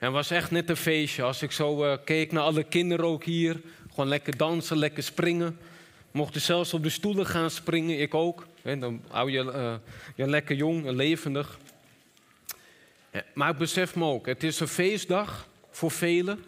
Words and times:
En 0.00 0.12
was 0.12 0.30
echt 0.30 0.50
net 0.50 0.70
een 0.70 0.76
feestje. 0.76 1.22
Als 1.22 1.42
ik 1.42 1.52
zo 1.52 1.84
eh, 1.84 1.98
keek 2.04 2.32
naar 2.32 2.42
alle 2.42 2.64
kinderen 2.64 3.04
ook 3.04 3.24
hier. 3.24 3.60
Gewoon 3.88 4.08
lekker 4.08 4.36
dansen, 4.36 4.76
lekker 4.76 5.02
springen. 5.02 5.58
Mochten 6.10 6.40
zelfs 6.40 6.74
op 6.74 6.82
de 6.82 6.88
stoelen 6.88 7.26
gaan 7.26 7.50
springen, 7.50 8.00
ik 8.00 8.14
ook. 8.14 8.46
Dan 8.62 9.02
hou 9.08 9.30
je 9.30 9.52
eh, 9.52 9.74
je 10.14 10.28
lekker 10.28 10.56
jong 10.56 10.86
en 10.86 10.96
levendig. 10.96 11.58
Maar 13.34 13.50
ik 13.50 13.56
besef 13.56 13.94
me 13.94 14.04
ook, 14.04 14.26
het 14.26 14.42
is 14.42 14.60
een 14.60 14.68
feestdag 14.68 15.48
voor 15.70 15.90
velen. 15.90 16.44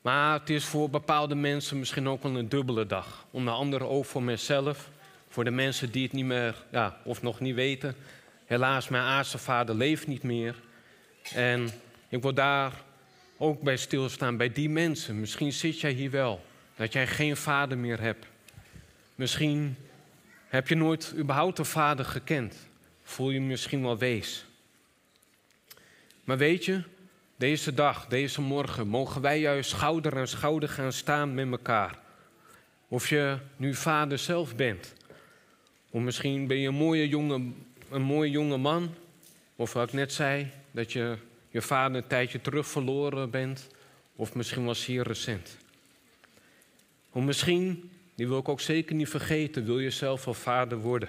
Maar 0.00 0.40
het 0.40 0.50
is 0.50 0.64
voor 0.64 0.90
bepaalde 0.90 1.34
mensen 1.34 1.78
misschien 1.78 2.08
ook 2.08 2.22
wel 2.22 2.36
een 2.36 2.48
dubbele 2.48 2.86
dag. 2.86 3.26
Onder 3.30 3.54
andere 3.54 3.84
ook 3.84 4.04
voor 4.04 4.22
mezelf. 4.22 4.88
Voor 5.28 5.44
de 5.44 5.50
mensen 5.50 5.90
die 5.90 6.02
het 6.02 6.12
niet 6.12 6.24
meer, 6.24 6.64
ja, 6.72 6.96
of 7.04 7.22
nog 7.22 7.40
niet 7.40 7.54
weten. 7.54 7.96
Helaas, 8.44 8.88
mijn 8.88 9.02
aardse 9.02 9.38
vader 9.38 9.74
leeft 9.74 10.06
niet 10.06 10.22
meer. 10.22 10.54
En 11.34 11.70
ik 12.12 12.22
wil 12.22 12.34
daar 12.34 12.72
ook 13.36 13.60
bij 13.60 13.76
stilstaan, 13.76 14.36
bij 14.36 14.52
die 14.52 14.68
mensen. 14.68 15.20
Misschien 15.20 15.52
zit 15.52 15.80
jij 15.80 15.92
hier 15.92 16.10
wel, 16.10 16.44
dat 16.76 16.92
jij 16.92 17.06
geen 17.06 17.36
vader 17.36 17.78
meer 17.78 18.00
hebt. 18.00 18.26
Misschien 19.14 19.76
heb 20.48 20.68
je 20.68 20.74
nooit 20.74 21.14
überhaupt 21.16 21.58
een 21.58 21.64
vader 21.64 22.04
gekend. 22.04 22.56
Voel 23.02 23.30
je 23.30 23.40
misschien 23.40 23.82
wel 23.82 23.98
wees. 23.98 24.44
Maar 26.24 26.38
weet 26.38 26.64
je, 26.64 26.82
deze 27.36 27.74
dag, 27.74 28.06
deze 28.06 28.40
morgen, 28.40 28.88
mogen 28.88 29.20
wij 29.20 29.40
juist 29.40 29.70
schouder 29.70 30.18
aan 30.18 30.28
schouder 30.28 30.68
gaan 30.68 30.92
staan 30.92 31.34
met 31.34 31.50
elkaar. 31.50 31.98
Of 32.88 33.08
je 33.08 33.38
nu 33.56 33.74
vader 33.74 34.18
zelf 34.18 34.56
bent. 34.56 34.94
Of 35.90 36.00
misschien 36.00 36.46
ben 36.46 36.58
je 36.58 36.68
een 36.68 36.74
mooie 36.74 37.08
jonge, 37.08 37.52
een 37.90 38.02
mooie 38.02 38.30
jonge 38.30 38.56
man. 38.56 38.94
Of 39.56 39.72
wat 39.72 39.88
ik 39.88 39.92
net 39.92 40.12
zei, 40.12 40.50
dat 40.70 40.92
je 40.92 41.16
je 41.52 41.62
vader 41.62 41.96
een 41.96 42.06
tijdje 42.06 42.40
terug 42.40 42.66
verloren 42.66 43.30
bent. 43.30 43.66
Of 44.16 44.34
misschien 44.34 44.64
was 44.64 44.84
hier 44.84 45.06
recent. 45.06 45.56
Of 47.10 47.22
misschien, 47.22 47.90
die 48.14 48.28
wil 48.28 48.38
ik 48.38 48.48
ook 48.48 48.60
zeker 48.60 48.94
niet 48.94 49.08
vergeten, 49.08 49.64
wil 49.64 49.78
je 49.78 49.90
zelf 49.90 50.24
wel 50.24 50.34
vader 50.34 50.78
worden. 50.78 51.08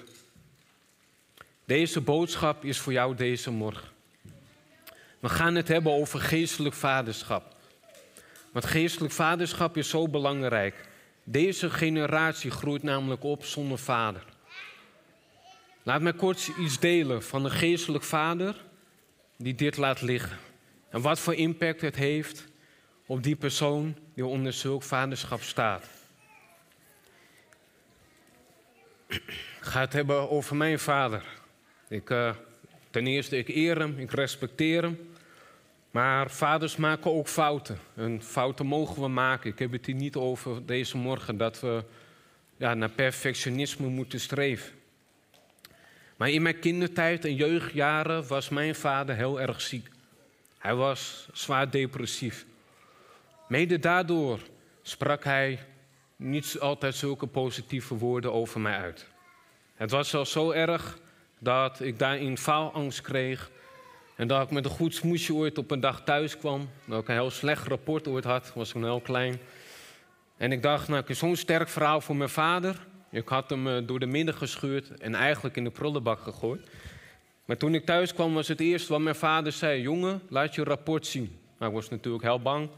Deze 1.65 2.01
boodschap 2.01 2.65
is 2.65 2.79
voor 2.79 2.93
jou 2.93 3.15
deze 3.15 3.51
morgen. 3.51 3.87
We 5.19 5.29
gaan 5.29 5.55
het 5.55 5.67
hebben 5.67 5.91
over 5.91 6.19
geestelijk 6.19 6.75
vaderschap. 6.75 7.55
Want 8.51 8.65
geestelijk 8.65 9.13
vaderschap 9.13 9.77
is 9.77 9.89
zo 9.89 10.07
belangrijk. 10.07 10.87
Deze 11.23 11.69
generatie 11.69 12.51
groeit 12.51 12.83
namelijk 12.83 13.23
op 13.23 13.45
zonder 13.45 13.77
vader. 13.77 14.23
Laat 15.83 16.01
mij 16.01 16.13
kort 16.13 16.51
iets 16.59 16.79
delen 16.79 17.23
van 17.23 17.45
een 17.45 17.51
geestelijk 17.51 18.03
vader 18.03 18.55
die 19.37 19.55
dit 19.55 19.77
laat 19.77 20.01
liggen. 20.01 20.37
En 20.89 21.01
wat 21.01 21.19
voor 21.19 21.35
impact 21.35 21.81
het 21.81 21.95
heeft 21.95 22.45
op 23.05 23.23
die 23.23 23.35
persoon 23.35 23.95
die 24.13 24.25
onder 24.25 24.53
zulk 24.53 24.83
vaderschap 24.83 25.41
staat. 25.41 25.87
Ik 29.07 29.23
ga 29.59 29.79
het 29.79 29.93
hebben 29.93 30.29
over 30.29 30.55
mijn 30.55 30.79
vader. 30.79 31.23
Ik, 31.87 32.09
eh, 32.09 32.35
ten 32.89 33.07
eerste, 33.07 33.37
ik 33.37 33.47
eer 33.47 33.79
hem, 33.79 33.99
ik 33.99 34.11
respecteer 34.11 34.81
hem. 34.81 35.11
Maar 35.91 36.31
vaders 36.31 36.75
maken 36.75 37.11
ook 37.11 37.27
fouten. 37.27 37.77
En 37.95 38.21
fouten 38.21 38.65
mogen 38.65 39.01
we 39.01 39.07
maken. 39.07 39.51
Ik 39.51 39.59
heb 39.59 39.71
het 39.71 39.85
hier 39.85 39.95
niet 39.95 40.15
over 40.15 40.65
deze 40.65 40.97
morgen 40.97 41.37
dat 41.37 41.59
we 41.59 41.83
ja, 42.57 42.73
naar 42.73 42.89
perfectionisme 42.89 43.87
moeten 43.87 44.19
streven. 44.19 44.71
Maar 46.23 46.31
in 46.31 46.41
mijn 46.41 46.59
kindertijd 46.59 47.25
en 47.25 47.35
jeugdjaren 47.35 48.27
was 48.27 48.49
mijn 48.49 48.75
vader 48.75 49.15
heel 49.15 49.41
erg 49.41 49.61
ziek. 49.61 49.89
Hij 50.57 50.75
was 50.75 51.27
zwaar 51.33 51.69
depressief. 51.69 52.45
Mede 53.47 53.79
daardoor 53.79 54.39
sprak 54.81 55.23
hij 55.23 55.59
niet 56.15 56.57
altijd 56.59 56.95
zulke 56.95 57.27
positieve 57.27 57.95
woorden 57.95 58.33
over 58.33 58.59
mij 58.59 58.77
uit. 58.77 59.07
Het 59.75 59.91
was 59.91 60.09
zelfs 60.09 60.31
zo 60.31 60.51
erg 60.51 60.97
dat 61.39 61.79
ik 61.79 61.99
daarin 61.99 62.37
faalangst 62.37 63.01
kreeg. 63.01 63.51
En 64.15 64.27
dat 64.27 64.43
ik 64.43 64.51
met 64.51 64.65
een 64.65 64.71
goed 64.71 64.95
smoesje 64.95 65.33
ooit 65.33 65.57
op 65.57 65.71
een 65.71 65.79
dag 65.79 66.03
thuis 66.03 66.37
kwam. 66.37 66.69
Dat 66.85 67.01
ik 67.01 67.07
een 67.07 67.13
heel 67.13 67.31
slecht 67.31 67.67
rapport 67.67 68.07
ooit 68.07 68.23
had, 68.23 68.51
was 68.55 68.69
toen 68.69 68.83
heel 68.83 69.01
klein. 69.01 69.39
En 70.37 70.51
ik 70.51 70.61
dacht, 70.61 70.87
nou, 70.87 71.01
ik 71.01 71.07
heb 71.07 71.17
zo'n 71.17 71.35
sterk 71.35 71.69
verhaal 71.69 72.01
voor 72.01 72.15
mijn 72.15 72.29
vader. 72.29 72.91
Ik 73.13 73.27
had 73.27 73.49
hem 73.49 73.67
eh, 73.67 73.77
door 73.85 73.99
de 73.99 74.05
midden 74.05 74.35
gescheurd 74.35 74.99
en 74.99 75.15
eigenlijk 75.15 75.55
in 75.55 75.63
de 75.63 75.69
prullenbak 75.69 76.19
gegooid. 76.19 76.69
Maar 77.45 77.57
toen 77.57 77.73
ik 77.73 77.85
thuis 77.85 78.13
kwam, 78.13 78.33
was 78.33 78.47
het 78.47 78.59
eerste 78.59 78.91
wat 78.91 79.01
mijn 79.01 79.15
vader 79.15 79.51
zei: 79.51 79.81
Jongen, 79.81 80.21
laat 80.29 80.55
je 80.55 80.63
rapport 80.63 81.07
zien. 81.07 81.37
Maar 81.57 81.67
ik 81.67 81.73
was 81.73 81.89
natuurlijk 81.89 82.23
heel 82.23 82.41
bang. 82.41 82.69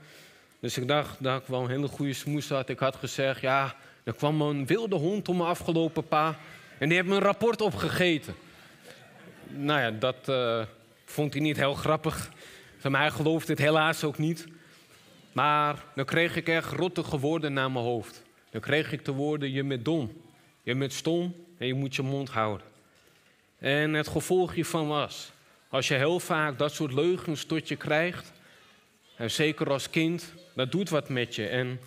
Dus 0.59 0.77
ik 0.77 0.87
dacht 0.87 1.23
dat 1.23 1.41
ik 1.41 1.47
wel 1.47 1.61
een 1.61 1.69
hele 1.69 1.87
goede 1.87 2.13
smoes 2.13 2.49
had. 2.49 2.69
Ik 2.69 2.79
had 2.79 2.95
gezegd: 2.95 3.41
Ja, 3.41 3.75
er 4.03 4.13
kwam 4.13 4.41
een 4.41 4.65
wilde 4.65 4.95
hond 4.95 5.29
om 5.29 5.37
me 5.37 5.43
afgelopen, 5.43 6.07
pa. 6.07 6.37
En 6.77 6.87
die 6.87 6.97
heeft 6.97 7.09
mijn 7.09 7.21
rapport 7.21 7.61
opgegeten. 7.61 8.35
Nou 9.47 9.79
ja, 9.79 9.91
dat 9.91 10.29
eh, 10.29 10.61
vond 11.05 11.33
hij 11.33 11.41
niet 11.41 11.57
heel 11.57 11.73
grappig. 11.73 12.31
Van 12.77 12.91
mij 12.91 13.11
geloofde 13.11 13.51
het 13.51 13.61
helaas 13.61 14.03
ook 14.03 14.17
niet. 14.17 14.47
Maar 15.31 15.83
dan 15.95 16.05
kreeg 16.05 16.35
ik 16.35 16.47
echt 16.47 16.71
rottige 16.71 17.19
woorden 17.19 17.53
naar 17.53 17.71
mijn 17.71 17.85
hoofd. 17.85 18.23
Dan 18.49 18.61
kreeg 18.61 18.91
ik 18.91 19.05
de 19.05 19.11
woorden: 19.11 19.51
Je 19.51 19.63
bent 19.63 19.85
dom, 19.85 20.11
je 20.65 20.75
bent 20.75 20.93
stom 20.93 21.35
en 21.57 21.67
je 21.67 21.73
moet 21.73 21.95
je 21.95 22.01
mond 22.01 22.29
houden. 22.29 22.67
En 23.59 23.93
het 23.93 24.07
gevolg 24.07 24.53
hiervan 24.53 24.87
was, 24.87 25.31
als 25.69 25.87
je 25.87 25.93
heel 25.93 26.19
vaak 26.19 26.57
dat 26.57 26.73
soort 26.73 26.93
leugens 26.93 27.43
tot 27.43 27.67
je 27.67 27.75
krijgt, 27.75 28.31
en 29.17 29.31
zeker 29.31 29.69
als 29.71 29.89
kind, 29.89 30.33
dat 30.55 30.71
doet 30.71 30.89
wat 30.89 31.09
met 31.09 31.35
je. 31.35 31.47
En 31.47 31.79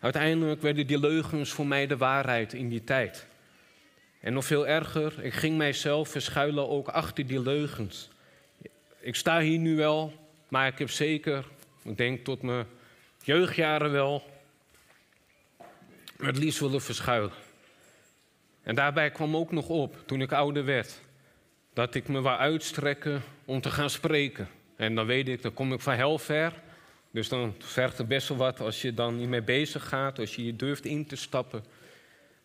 uiteindelijk 0.00 0.62
werden 0.62 0.86
die 0.86 0.98
leugens 0.98 1.50
voor 1.50 1.66
mij 1.66 1.86
de 1.86 1.96
waarheid 1.96 2.52
in 2.52 2.68
die 2.68 2.84
tijd. 2.84 3.26
En 4.20 4.32
nog 4.32 4.44
veel 4.44 4.66
erger, 4.66 5.24
ik 5.24 5.34
ging 5.34 5.56
mijzelf 5.56 6.08
verschuilen 6.08 6.68
ook 6.68 6.88
achter 6.88 7.26
die 7.26 7.42
leugens. 7.42 8.08
Ik 9.00 9.14
sta 9.14 9.40
hier 9.40 9.58
nu 9.58 9.76
wel, 9.76 10.12
maar 10.48 10.66
ik 10.66 10.78
heb 10.78 10.90
zeker, 10.90 11.44
ik 11.82 11.96
denk 11.96 12.24
tot 12.24 12.42
mijn 12.42 12.66
jeugdjaren 13.22 13.92
wel, 13.92 14.22
het 16.16 16.38
liefst 16.38 16.60
willen 16.60 16.82
verschuilen. 16.82 17.32
En 18.62 18.74
daarbij 18.74 19.10
kwam 19.10 19.36
ook 19.36 19.52
nog 19.52 19.68
op, 19.68 19.96
toen 20.06 20.20
ik 20.20 20.32
ouder 20.32 20.64
werd, 20.64 21.00
dat 21.72 21.94
ik 21.94 22.08
me 22.08 22.20
wou 22.20 22.38
uitstrekken 22.38 23.22
om 23.44 23.60
te 23.60 23.70
gaan 23.70 23.90
spreken. 23.90 24.48
En 24.76 24.94
dan 24.94 25.06
weet 25.06 25.28
ik, 25.28 25.42
dan 25.42 25.54
kom 25.54 25.72
ik 25.72 25.80
van 25.80 25.94
heel 25.94 26.18
ver. 26.18 26.52
Dus 27.10 27.28
dan 27.28 27.54
vergt 27.58 27.98
het 27.98 28.08
best 28.08 28.28
wel 28.28 28.36
wat 28.36 28.60
als 28.60 28.82
je 28.82 28.94
dan 28.94 29.18
niet 29.18 29.28
mee 29.28 29.42
bezig 29.42 29.88
gaat, 29.88 30.18
als 30.18 30.34
je 30.34 30.44
je 30.44 30.56
durft 30.56 30.84
in 30.84 31.06
te 31.06 31.16
stappen. 31.16 31.64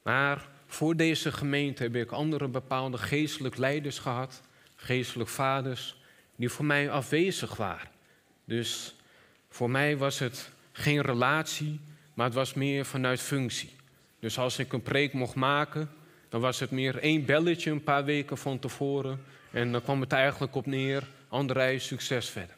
Maar 0.03 0.47
voor 0.65 0.95
deze 0.95 1.31
gemeente 1.31 1.83
heb 1.83 1.95
ik 1.95 2.11
andere 2.11 2.47
bepaalde 2.47 2.97
geestelijk 2.97 3.57
leiders 3.57 3.99
gehad, 3.99 4.41
geestelijk 4.75 5.29
vaders, 5.29 5.95
die 6.35 6.49
voor 6.49 6.65
mij 6.65 6.89
afwezig 6.91 7.55
waren. 7.55 7.89
Dus 8.45 8.95
voor 9.49 9.69
mij 9.69 9.97
was 9.97 10.19
het 10.19 10.51
geen 10.71 11.01
relatie, 11.01 11.79
maar 12.13 12.25
het 12.25 12.35
was 12.35 12.53
meer 12.53 12.85
vanuit 12.85 13.19
functie. 13.21 13.75
Dus 14.19 14.37
als 14.37 14.59
ik 14.59 14.73
een 14.73 14.81
preek 14.81 15.13
mocht 15.13 15.35
maken, 15.35 15.89
dan 16.29 16.41
was 16.41 16.59
het 16.59 16.71
meer 16.71 16.97
één 16.97 17.25
belletje 17.25 17.71
een 17.71 17.83
paar 17.83 18.05
weken 18.05 18.37
van 18.37 18.59
tevoren. 18.59 19.19
En 19.51 19.71
dan 19.71 19.81
kwam 19.81 20.01
het 20.01 20.11
eigenlijk 20.11 20.55
op 20.55 20.65
neer, 20.65 21.03
André, 21.27 21.79
succes 21.79 22.29
verder. 22.29 22.55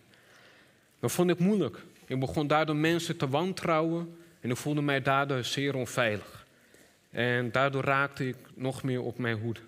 Dat 1.00 1.12
vond 1.12 1.30
ik 1.30 1.40
moeilijk. 1.40 1.78
Ik 2.06 2.20
begon 2.20 2.48
daardoor 2.48 2.76
mensen 2.76 3.18
te 3.18 3.30
wantrouwen 3.30 4.18
en 4.40 4.50
ik 4.50 4.58
voelde 4.58 4.82
mij 4.82 5.02
daardoor 5.02 5.44
zeer 5.44 5.76
onveilig. 5.76 6.46
En 7.12 7.52
daardoor 7.52 7.84
raakte 7.84 8.28
ik 8.28 8.38
nog 8.54 8.84
meer 8.84 9.02
op 9.02 9.18
mijn 9.18 9.40
hoede. 9.40 9.60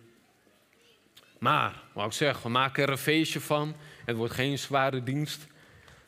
Maar, 1.40 1.84
wat 1.94 2.06
ik 2.06 2.12
zeg, 2.12 2.42
we 2.42 2.50
maken 2.50 2.84
er 2.84 2.90
een 2.90 2.98
feestje 2.98 3.40
van. 3.40 3.76
Het 4.06 4.16
wordt 4.16 4.34
geen 4.34 4.60
zware 4.60 5.04
dienst. 5.04 5.48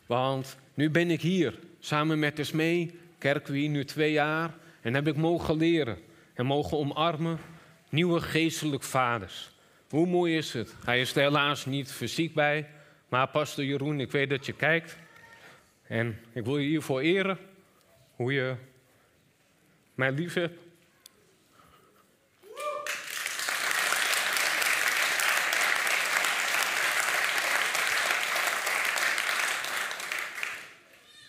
Want 0.05 0.57
nu 0.73 0.89
ben 0.89 1.11
ik 1.11 1.21
hier, 1.21 1.59
samen 1.79 2.19
met 2.19 2.39
Esmee, 2.39 2.99
kerken 3.17 3.53
we 3.53 3.59
hier 3.59 3.69
nu 3.69 3.85
twee 3.85 4.11
jaar. 4.11 4.53
En 4.81 4.93
heb 4.93 5.07
ik 5.07 5.15
mogen 5.15 5.57
leren 5.57 5.97
en 6.33 6.45
mogen 6.45 6.77
omarmen 6.77 7.39
nieuwe 7.93 8.21
geestelijk 8.21 8.83
vaders. 8.83 9.51
Hoe 9.89 10.07
mooi 10.07 10.37
is 10.37 10.53
het? 10.53 10.75
Hij 10.85 11.01
is 11.01 11.15
er 11.15 11.21
helaas 11.21 11.65
niet 11.65 11.91
fysiek 11.91 12.33
bij. 12.33 12.69
Maar 13.09 13.27
pastor 13.27 13.63
Jeroen, 13.63 13.99
ik 13.99 14.11
weet 14.11 14.29
dat 14.29 14.45
je 14.45 14.53
kijkt. 14.53 14.97
En 15.87 16.19
ik 16.31 16.45
wil 16.45 16.57
je 16.57 16.67
hiervoor 16.67 17.01
eren. 17.01 17.37
hoe 18.15 18.33
je 18.33 18.55
mij 19.95 20.11
lief 20.11 20.33
hebt. 20.33 20.59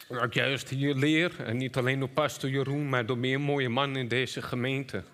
Dat 0.08 0.22
ik 0.22 0.34
juist 0.34 0.69
hier 0.69 0.94
leer, 0.94 1.44
en 1.44 1.56
niet 1.56 1.76
alleen 1.76 1.99
door 1.99 2.08
pastor 2.08 2.50
Jeroen, 2.50 2.88
maar 2.88 3.06
door 3.06 3.19
meer 3.19 3.40
mooie 3.40 3.69
mannen 3.69 4.00
in 4.00 4.08
deze 4.08 4.43
gemeente. 4.43 5.05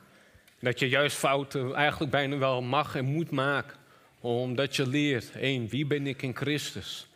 Dat 0.61 0.79
je 0.79 0.89
juist 0.89 1.17
fouten 1.17 1.75
eigenlijk 1.75 2.11
bijna 2.11 2.37
wel 2.37 2.63
mag 2.63 2.97
en 2.97 3.05
moet 3.05 3.31
maken. 3.31 3.77
Omdat 4.21 4.77
je 4.77 4.89
leert, 4.89 5.31
één, 5.37 5.69
wie 5.69 5.87
ben 5.87 6.07
ik 6.07 6.23
in 6.23 6.37
Christus? 6.37 7.09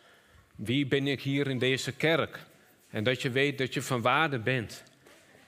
Wie 0.55 0.85
ben 0.85 1.07
ik 1.07 1.21
hier 1.21 1.47
in 1.47 1.59
deze 1.59 1.91
kerk? 1.91 2.39
En 2.89 3.03
dat 3.03 3.21
je 3.21 3.29
weet 3.29 3.57
dat 3.57 3.73
je 3.73 3.81
van 3.81 4.01
waarde 4.01 4.39
bent. 4.39 4.83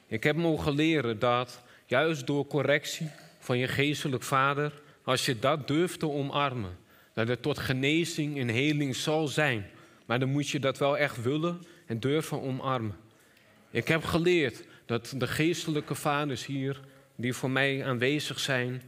Ik 0.08 0.24
heb 0.24 0.36
mogen 0.36 0.74
leren 0.74 1.20
dat 1.20 1.62
juist 1.86 2.28
door 2.28 2.48
correctie 2.48 3.10
van 3.40 3.58
je 3.58 3.68
geestelijk 3.68 4.24
vader, 4.24 4.82
als 5.04 5.26
je 5.26 5.40
dat 5.40 5.68
durft 5.68 6.00
te 6.00 6.10
omarmen, 6.10 6.78
dat 7.14 7.28
het 7.28 7.42
tot 7.42 7.60
genezing 7.60 8.40
en 8.40 8.48
heling 8.48 8.96
zal 8.96 9.28
zijn. 9.28 9.66
Maar 10.06 10.20
dan 10.20 10.30
moet 10.30 10.50
je 10.50 10.60
dat 10.60 10.78
wel 10.78 10.98
echt 10.98 11.22
willen 11.22 11.62
en 11.86 12.00
durven 12.00 12.42
omarmen. 12.42 12.96
Ik 13.72 13.88
heb 13.88 14.04
geleerd 14.04 14.64
dat 14.86 15.14
de 15.18 15.28
geestelijke 15.28 15.96
vaders 15.96 16.46
hier, 16.46 16.80
die 17.18 17.34
voor 17.34 17.50
mij 17.50 17.86
aanwezig 17.86 18.40
zijn, 18.40 18.82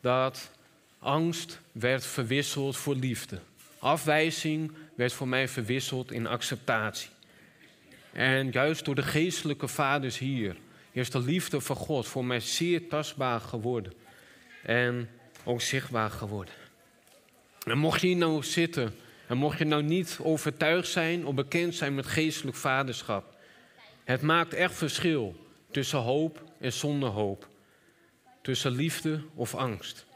dat 0.00 0.50
angst 0.98 1.60
werd 1.72 2.06
verwisseld 2.06 2.76
voor 2.76 2.94
liefde. 2.94 3.40
Afwijzing 3.78 4.72
werd 4.96 5.12
voor 5.12 5.28
mij 5.28 5.48
verwisseld 5.48 6.12
in 6.12 6.26
acceptatie. 6.26 7.10
En 8.12 8.50
juist 8.50 8.84
door 8.84 8.94
de 8.94 9.02
geestelijke 9.02 9.68
vaders 9.68 10.18
hier 10.18 10.56
is 10.92 11.10
de 11.10 11.20
liefde 11.20 11.60
van 11.60 11.76
God 11.76 12.06
voor 12.06 12.24
mij 12.24 12.40
zeer 12.40 12.88
tastbaar 12.88 13.40
geworden. 13.40 13.92
En 14.62 15.08
ook 15.44 15.60
zichtbaar 15.60 16.10
geworden. 16.10 16.54
En 17.66 17.78
mocht 17.78 18.00
je 18.00 18.06
hier 18.06 18.16
nou 18.16 18.42
zitten 18.42 18.94
en 19.26 19.36
mocht 19.36 19.58
je 19.58 19.64
nou 19.64 19.82
niet 19.82 20.18
overtuigd 20.22 20.88
zijn 20.88 21.26
of 21.26 21.34
bekend 21.34 21.74
zijn 21.74 21.94
met 21.94 22.06
geestelijk 22.06 22.56
vaderschap. 22.56 23.36
Het 24.04 24.22
maakt 24.22 24.54
echt 24.54 24.74
verschil 24.74 25.46
tussen 25.70 25.98
hoop 25.98 26.42
en 26.60 26.72
zonder 26.72 27.08
hoop. 27.08 27.48
Tussen 28.44 28.72
liefde 28.72 29.22
of 29.34 29.54
angst. 29.54 30.06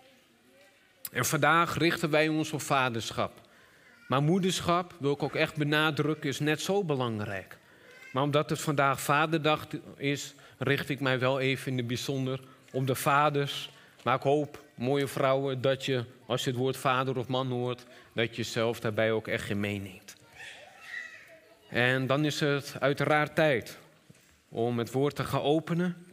En 1.13 1.25
vandaag 1.25 1.79
richten 1.79 2.11
wij 2.11 2.29
ons 2.29 2.53
op 2.53 2.61
vaderschap. 2.61 3.41
Maar 4.09 4.23
moederschap, 4.23 4.95
wil 4.99 5.13
ik 5.13 5.23
ook 5.23 5.35
echt 5.35 5.57
benadrukken, 5.57 6.29
is 6.29 6.39
net 6.39 6.61
zo 6.61 6.85
belangrijk. 6.85 7.59
Maar 8.13 8.23
omdat 8.23 8.51
het 8.51 8.61
vandaag 8.61 9.01
Vaderdag 9.01 9.67
is, 9.97 10.35
richt 10.59 10.89
ik 10.89 11.01
mij 11.01 11.19
wel 11.19 11.41
even 11.41 11.73
in 11.73 11.79
het 11.79 11.87
bijzonder 11.87 12.41
op 12.73 12.87
de 12.87 12.95
vaders. 12.95 13.71
Maar 14.05 14.17
ik 14.17 14.23
hoop, 14.23 14.63
mooie 14.75 15.09
vrouwen, 15.09 15.61
dat 15.61 15.85
je, 15.85 16.05
als 16.27 16.45
je 16.45 16.51
het 16.51 16.59
woord 16.59 16.77
vader 16.77 17.17
of 17.17 17.29
man 17.29 17.51
hoort, 17.51 17.85
dat 18.13 18.37
je 18.37 18.43
zelf 18.43 18.81
daarbij 18.81 19.13
ook 19.13 19.29
echt 19.29 19.51
in 19.51 19.61
meeneemt. 19.61 20.17
En 21.69 22.07
dan 22.07 22.25
is 22.25 22.41
het 22.41 22.77
uiteraard 22.81 23.35
tijd 23.35 23.79
om 24.49 24.79
het 24.79 24.93
woord 24.93 25.17
te 25.17 25.25
gaan 25.25 25.43
openen. 25.43 26.07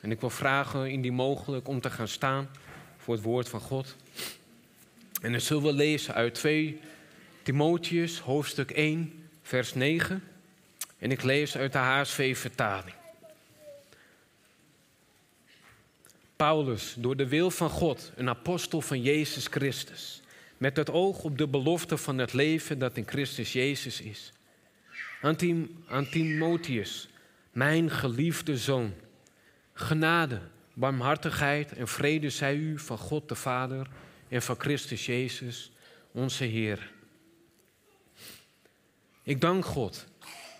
En 0.00 0.10
ik 0.10 0.20
wil 0.20 0.30
vragen, 0.30 0.90
indien 0.90 1.14
mogelijk, 1.14 1.68
om 1.68 1.80
te 1.80 1.90
gaan 1.90 2.08
staan 2.08 2.48
voor 2.96 3.14
het 3.14 3.22
woord 3.22 3.48
van 3.48 3.60
God. 3.60 3.96
En 5.22 5.32
dan 5.32 5.40
zullen 5.40 5.62
we 5.62 5.72
lezen 5.72 6.14
uit 6.14 6.34
2 6.34 6.80
Timotheus, 7.42 8.18
hoofdstuk 8.18 8.70
1, 8.70 9.28
vers 9.42 9.74
9. 9.74 10.22
En 10.98 11.10
ik 11.10 11.22
lees 11.22 11.56
uit 11.56 11.72
de 11.72 11.78
HSV-vertaling. 11.78 12.94
Paulus, 16.36 16.94
door 16.96 17.16
de 17.16 17.28
wil 17.28 17.50
van 17.50 17.70
God, 17.70 18.12
een 18.16 18.28
apostel 18.28 18.80
van 18.80 19.02
Jezus 19.02 19.46
Christus, 19.46 20.20
met 20.56 20.76
het 20.76 20.90
oog 20.90 21.22
op 21.22 21.38
de 21.38 21.46
belofte 21.46 21.96
van 21.96 22.18
het 22.18 22.32
leven 22.32 22.78
dat 22.78 22.96
in 22.96 23.08
Christus 23.08 23.52
Jezus 23.52 24.00
is. 24.00 24.32
Aan 25.88 26.06
Timotheus, 26.10 27.08
mijn 27.52 27.90
geliefde 27.90 28.56
zoon, 28.56 28.92
genade, 29.80 30.40
barmhartigheid 30.74 31.72
en 31.72 31.88
vrede 31.88 32.30
zij 32.30 32.56
u 32.56 32.78
van 32.78 32.98
God 32.98 33.28
de 33.28 33.34
Vader 33.34 33.86
en 34.28 34.42
van 34.42 34.54
Christus 34.58 35.06
Jezus, 35.06 35.72
onze 36.12 36.44
Heer. 36.44 36.90
Ik 39.22 39.40
dank 39.40 39.64
God, 39.64 40.06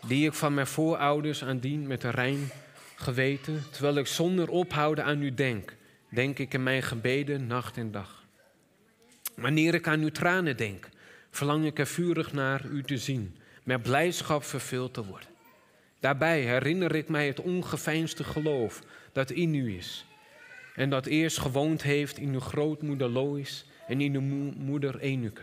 die 0.06 0.26
ik 0.26 0.34
van 0.34 0.54
mijn 0.54 0.66
voorouders 0.66 1.44
aandien 1.44 1.86
met 1.86 2.02
een 2.02 2.10
rein 2.10 2.50
geweten, 2.96 3.64
terwijl 3.70 3.96
ik 3.96 4.06
zonder 4.06 4.48
ophouden 4.48 5.04
aan 5.04 5.22
u 5.22 5.34
denk, 5.34 5.76
denk 6.10 6.38
ik 6.38 6.54
in 6.54 6.62
mijn 6.62 6.82
gebeden 6.82 7.46
nacht 7.46 7.76
en 7.76 7.90
dag. 7.90 8.24
Wanneer 9.34 9.74
ik 9.74 9.88
aan 9.88 10.00
uw 10.00 10.10
tranen 10.10 10.56
denk, 10.56 10.88
verlang 11.30 11.64
ik 11.64 11.78
er 11.78 11.86
vurig 11.86 12.32
naar 12.32 12.64
u 12.64 12.82
te 12.82 12.98
zien, 12.98 13.36
met 13.62 13.82
blijdschap 13.82 14.44
vervuld 14.44 14.94
te 14.94 15.04
worden. 15.04 15.37
Daarbij 16.00 16.40
herinner 16.40 16.94
ik 16.94 17.08
mij 17.08 17.26
het 17.26 17.40
ongeveinsde 17.40 18.24
geloof 18.24 18.82
dat 19.12 19.30
in 19.30 19.54
u 19.54 19.76
is. 19.76 20.06
En 20.74 20.90
dat 20.90 21.06
eerst 21.06 21.38
gewoond 21.38 21.82
heeft 21.82 22.18
in 22.18 22.32
uw 22.32 22.40
grootmoeder 22.40 23.08
Lois 23.08 23.64
en 23.86 24.00
in 24.00 24.14
uw 24.14 24.52
moeder 24.56 24.98
Enuke. 24.98 25.42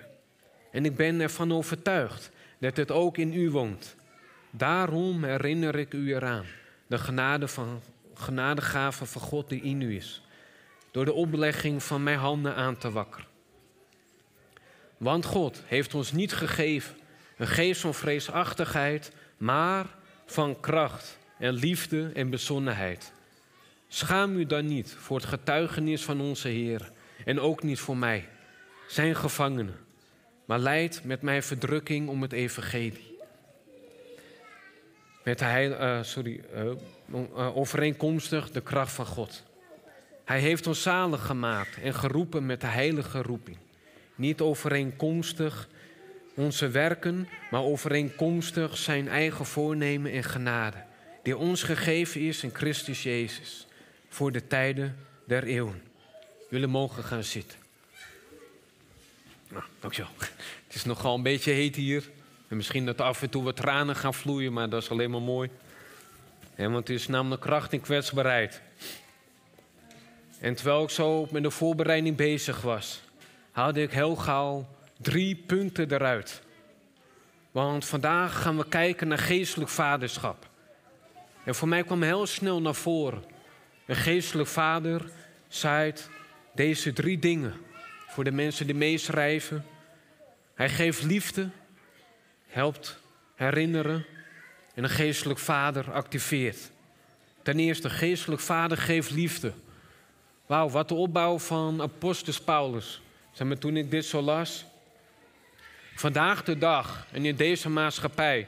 En 0.71 0.85
ik 0.85 0.95
ben 0.95 1.19
ervan 1.19 1.53
overtuigd 1.53 2.31
dat 2.59 2.77
het 2.77 2.91
ook 2.91 3.17
in 3.17 3.33
u 3.33 3.49
woont. 3.49 3.95
Daarom 4.49 5.23
herinner 5.23 5.75
ik 5.75 5.93
u 5.93 6.15
eraan, 6.15 6.45
de 6.87 6.97
genade 6.97 7.47
van, 7.47 7.81
genadegave 8.13 9.05
van 9.05 9.21
God 9.21 9.49
die 9.49 9.61
in 9.61 9.81
u 9.81 9.95
is, 9.95 10.21
door 10.91 11.05
de 11.05 11.13
oplegging 11.13 11.83
van 11.83 12.03
mijn 12.03 12.17
handen 12.17 12.55
aan 12.55 12.77
te 12.77 12.91
wakkeren. 12.91 13.27
Want 14.97 15.25
God 15.25 15.63
heeft 15.65 15.93
ons 15.93 16.11
niet 16.11 16.33
gegeven 16.33 16.95
een 17.37 17.47
geest 17.47 17.81
van 17.81 17.93
vreesachtigheid, 17.93 19.11
maar 19.37 19.85
van 20.25 20.59
kracht 20.59 21.17
en 21.37 21.53
liefde 21.53 22.11
en 22.13 22.29
bezonnenheid. 22.29 23.11
Schaam 23.87 24.35
u 24.37 24.45
dan 24.45 24.65
niet 24.65 24.95
voor 24.99 25.17
het 25.17 25.25
getuigenis 25.25 26.03
van 26.03 26.21
onze 26.21 26.47
Heer 26.47 26.91
en 27.25 27.39
ook 27.39 27.63
niet 27.63 27.79
voor 27.79 27.97
mij, 27.97 28.27
zijn 28.87 29.15
gevangenen, 29.15 29.75
maar 30.45 30.59
leid 30.59 31.01
met 31.03 31.21
mij 31.21 31.41
verdrukking 31.41 32.09
om 32.09 32.21
het 32.21 32.31
evangelie. 32.31 33.17
Met 35.23 35.39
de 35.39 35.45
heil, 35.45 35.71
uh, 35.71 36.03
sorry, 36.03 36.41
uh, 36.55 37.57
overeenkomstig 37.57 38.51
de 38.51 38.61
kracht 38.61 38.91
van 38.91 39.05
God. 39.05 39.43
Hij 40.25 40.39
heeft 40.39 40.67
ons 40.67 40.81
zalig 40.81 41.25
gemaakt 41.25 41.81
en 41.81 41.93
geroepen 41.93 42.45
met 42.45 42.61
de 42.61 42.67
heilige 42.67 43.21
roeping. 43.21 43.57
Niet 44.15 44.41
overeenkomstig 44.41 45.67
onze 46.35 46.69
werken, 46.69 47.27
maar 47.51 47.63
overeenkomstig 47.63 48.77
zijn 48.77 49.07
eigen 49.07 49.45
voornemen 49.45 50.11
en 50.11 50.23
genade, 50.23 50.77
die 51.23 51.37
ons 51.37 51.63
gegeven 51.63 52.21
is 52.21 52.43
in 52.43 52.53
Christus 52.53 53.03
Jezus, 53.03 53.67
voor 54.09 54.31
de 54.31 54.47
tijden 54.47 54.97
der 55.25 55.43
eeuwen. 55.43 55.81
Jullie 56.49 56.67
mogen 56.67 57.03
gaan 57.03 57.23
zitten. 57.23 57.59
Nou, 59.49 59.63
dankjewel. 59.79 60.11
Het 60.67 60.75
is 60.75 60.85
nogal 60.85 61.15
een 61.15 61.23
beetje 61.23 61.51
heet 61.51 61.75
hier. 61.75 62.03
En 62.47 62.57
misschien 62.57 62.85
dat 62.85 63.01
af 63.01 63.21
en 63.21 63.29
toe 63.29 63.43
wat 63.43 63.55
tranen 63.55 63.95
gaan 63.95 64.13
vloeien, 64.13 64.53
maar 64.53 64.69
dat 64.69 64.81
is 64.81 64.89
alleen 64.89 65.11
maar 65.11 65.21
mooi. 65.21 65.49
want 66.55 66.75
het 66.75 66.89
is 66.89 67.07
namelijk 67.07 67.41
kracht 67.41 67.73
en 67.73 67.81
kwetsbaarheid. 67.81 68.61
En 70.39 70.55
terwijl 70.55 70.83
ik 70.83 70.89
zo 70.89 71.27
met 71.31 71.43
de 71.43 71.51
voorbereiding 71.51 72.15
bezig 72.15 72.61
was, 72.61 73.01
haalde 73.51 73.81
ik 73.81 73.91
heel 73.91 74.15
gauw 74.15 74.67
drie 74.97 75.35
punten 75.35 75.91
eruit. 75.91 76.41
Want 77.51 77.85
vandaag 77.85 78.41
gaan 78.41 78.57
we 78.57 78.67
kijken 78.67 79.07
naar 79.07 79.17
geestelijk 79.17 79.69
vaderschap. 79.71 80.49
En 81.43 81.55
voor 81.55 81.67
mij 81.67 81.83
kwam 81.83 82.01
heel 82.01 82.25
snel 82.25 82.61
naar 82.61 82.75
voren. 82.75 83.23
Een 83.85 83.95
geestelijk 83.95 84.49
vader 84.49 85.11
zaait 85.47 86.09
deze 86.53 86.93
drie 86.93 87.19
dingen 87.19 87.53
voor 88.07 88.23
de 88.23 88.31
mensen 88.31 88.65
die 88.65 88.75
meeschrijven. 88.75 89.65
Hij 90.53 90.69
geeft 90.69 91.03
liefde, 91.03 91.49
helpt 92.47 92.99
herinneren 93.35 94.05
en 94.73 94.83
een 94.83 94.89
geestelijk 94.89 95.39
vader 95.39 95.91
activeert. 95.91 96.71
Ten 97.41 97.59
eerste, 97.59 97.89
geestelijk 97.89 98.41
vader 98.41 98.77
geeft 98.77 99.11
liefde. 99.11 99.53
Wauw, 100.45 100.69
wat 100.69 100.87
de 100.87 100.93
opbouw 100.93 101.39
van 101.39 101.81
apostus 101.81 102.41
Paulus. 102.41 103.01
Zeg 103.31 103.47
maar, 103.47 103.57
toen 103.57 103.77
ik 103.77 103.91
dit 103.91 104.05
zo 104.05 104.21
las. 104.21 104.65
Vandaag 105.95 106.43
de 106.43 106.57
dag 106.57 107.07
en 107.11 107.25
in 107.25 107.35
deze 107.35 107.69
maatschappij 107.69 108.47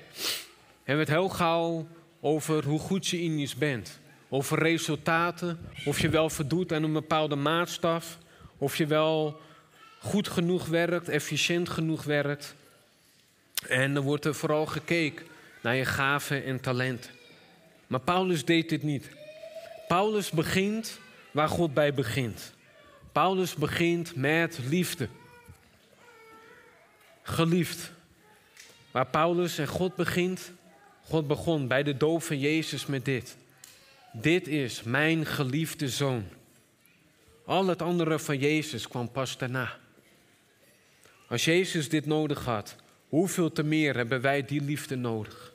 hebben 0.83 1.05
we 1.05 1.11
het 1.11 1.19
heel 1.21 1.29
gauw 1.29 1.87
over 2.19 2.65
hoe 2.65 2.79
goed 2.79 3.07
je 3.07 3.21
in 3.21 3.39
iets 3.39 3.55
bent. 3.55 3.99
Over 4.29 4.59
resultaten, 4.59 5.59
of 5.85 5.99
je 5.99 6.09
wel 6.09 6.29
voldoet 6.29 6.73
aan 6.73 6.83
een 6.83 6.93
bepaalde 6.93 7.35
maatstaf, 7.35 8.17
of 8.57 8.77
je 8.77 8.85
wel 8.85 9.41
goed 9.99 10.27
genoeg 10.27 10.65
werkt, 10.65 11.09
efficiënt 11.09 11.69
genoeg 11.69 12.03
werkt. 12.03 12.55
En 13.67 13.93
dan 13.93 14.03
wordt 14.03 14.25
er 14.25 14.35
vooral 14.35 14.65
gekeken 14.65 15.25
naar 15.61 15.75
je 15.75 15.85
gaven 15.85 16.43
en 16.43 16.59
talenten. 16.59 17.11
Maar 17.87 17.99
Paulus 17.99 18.45
deed 18.45 18.69
dit 18.69 18.83
niet. 18.83 19.09
Paulus 19.87 20.29
begint 20.29 20.99
waar 21.31 21.49
God 21.49 21.73
bij 21.73 21.93
begint. 21.93 22.53
Paulus 23.11 23.55
begint 23.55 24.15
met 24.15 24.59
liefde. 24.69 25.07
Geliefd. 27.27 27.91
Waar 28.91 29.07
Paulus 29.07 29.57
en 29.57 29.67
God 29.67 29.95
begint, 29.95 30.51
God 31.03 31.27
begon 31.27 31.67
bij 31.67 31.83
de 31.83 31.97
doop 31.97 32.23
van 32.23 32.39
Jezus 32.39 32.85
met 32.85 33.05
dit. 33.05 33.37
Dit 34.11 34.47
is 34.47 34.83
mijn 34.83 35.25
geliefde 35.25 35.89
zoon. 35.89 36.25
Al 37.45 37.67
het 37.67 37.81
andere 37.81 38.19
van 38.19 38.37
Jezus 38.37 38.87
kwam 38.87 39.11
pas 39.11 39.37
daarna. 39.37 39.77
Als 41.27 41.45
Jezus 41.45 41.89
dit 41.89 42.05
nodig 42.05 42.45
had, 42.45 42.75
hoeveel 43.09 43.51
te 43.51 43.63
meer 43.63 43.95
hebben 43.95 44.21
wij 44.21 44.45
die 44.45 44.61
liefde 44.61 44.95
nodig? 44.95 45.53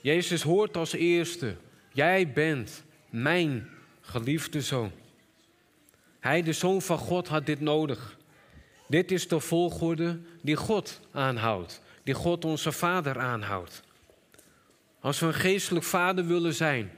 Jezus 0.00 0.42
hoort 0.42 0.76
als 0.76 0.92
eerste, 0.92 1.56
jij 1.92 2.32
bent 2.32 2.82
mijn 3.10 3.68
geliefde 4.00 4.62
zoon. 4.62 4.92
Hij, 6.20 6.42
de 6.42 6.52
zoon 6.52 6.82
van 6.82 6.98
God, 6.98 7.28
had 7.28 7.46
dit 7.46 7.60
nodig. 7.60 8.15
Dit 8.86 9.10
is 9.10 9.28
de 9.28 9.40
volgorde 9.40 10.18
die 10.42 10.56
God 10.56 11.00
aanhoudt, 11.12 11.80
die 12.02 12.14
God 12.14 12.44
onze 12.44 12.72
Vader 12.72 13.18
aanhoudt. 13.18 13.82
Als 15.00 15.20
we 15.20 15.26
een 15.26 15.34
geestelijk 15.34 15.84
vader 15.84 16.26
willen 16.26 16.54
zijn, 16.54 16.90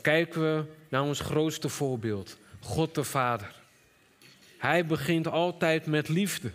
kijken 0.00 0.40
we 0.40 0.64
naar 0.88 1.02
ons 1.02 1.20
grootste 1.20 1.68
voorbeeld, 1.68 2.36
God 2.60 2.94
de 2.94 3.04
Vader. 3.04 3.54
Hij 4.58 4.86
begint 4.86 5.28
altijd 5.28 5.86
met 5.86 6.08
liefde. 6.08 6.50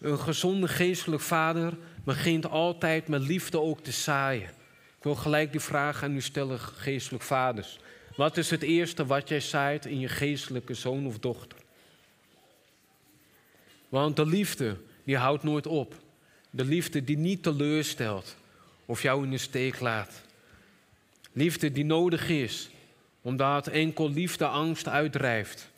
Een 0.00 0.18
gezonde 0.18 0.68
geestelijk 0.68 1.22
vader 1.22 1.76
begint 2.04 2.46
altijd 2.46 3.08
met 3.08 3.22
liefde 3.22 3.60
ook 3.60 3.80
te 3.80 3.92
zaaien. 3.92 4.48
Ik 4.96 5.06
wil 5.06 5.14
gelijk 5.14 5.50
die 5.50 5.60
vraag 5.60 6.02
aan 6.02 6.14
u 6.14 6.20
stellen, 6.20 6.58
geestelijk 6.58 7.24
vaders. 7.24 7.78
Wat 8.16 8.36
is 8.36 8.50
het 8.50 8.62
eerste 8.62 9.06
wat 9.06 9.28
jij 9.28 9.40
zaait 9.40 9.86
in 9.86 10.00
je 10.00 10.08
geestelijke 10.08 10.74
zoon 10.74 11.06
of 11.06 11.18
dochter? 11.18 11.58
Want 13.90 14.16
de 14.16 14.26
liefde, 14.26 14.76
die 15.04 15.16
houdt 15.16 15.42
nooit 15.42 15.66
op. 15.66 15.94
De 16.50 16.64
liefde 16.64 17.04
die 17.04 17.18
niet 17.18 17.42
teleurstelt 17.42 18.36
of 18.86 19.02
jou 19.02 19.24
in 19.24 19.30
de 19.30 19.38
steek 19.38 19.80
laat. 19.80 20.22
Liefde 21.32 21.72
die 21.72 21.84
nodig 21.84 22.28
is, 22.28 22.70
omdat 23.22 23.66
enkel 23.66 24.10
liefde 24.10 24.46
angst 24.46 24.88
uitdrijft. 24.88 25.70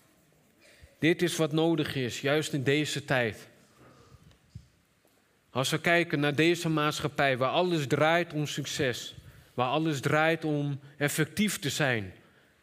Dit 0.98 1.22
is 1.22 1.36
wat 1.36 1.52
nodig 1.52 1.94
is, 1.94 2.20
juist 2.20 2.52
in 2.52 2.62
deze 2.62 3.04
tijd. 3.04 3.48
Als 5.50 5.70
we 5.70 5.80
kijken 5.80 6.20
naar 6.20 6.34
deze 6.34 6.68
maatschappij, 6.68 7.36
waar 7.36 7.50
alles 7.50 7.86
draait 7.86 8.32
om 8.32 8.46
succes, 8.46 9.14
waar 9.54 9.68
alles 9.68 10.00
draait 10.00 10.44
om 10.44 10.80
effectief 10.96 11.58
te 11.58 11.70
zijn, 11.70 12.12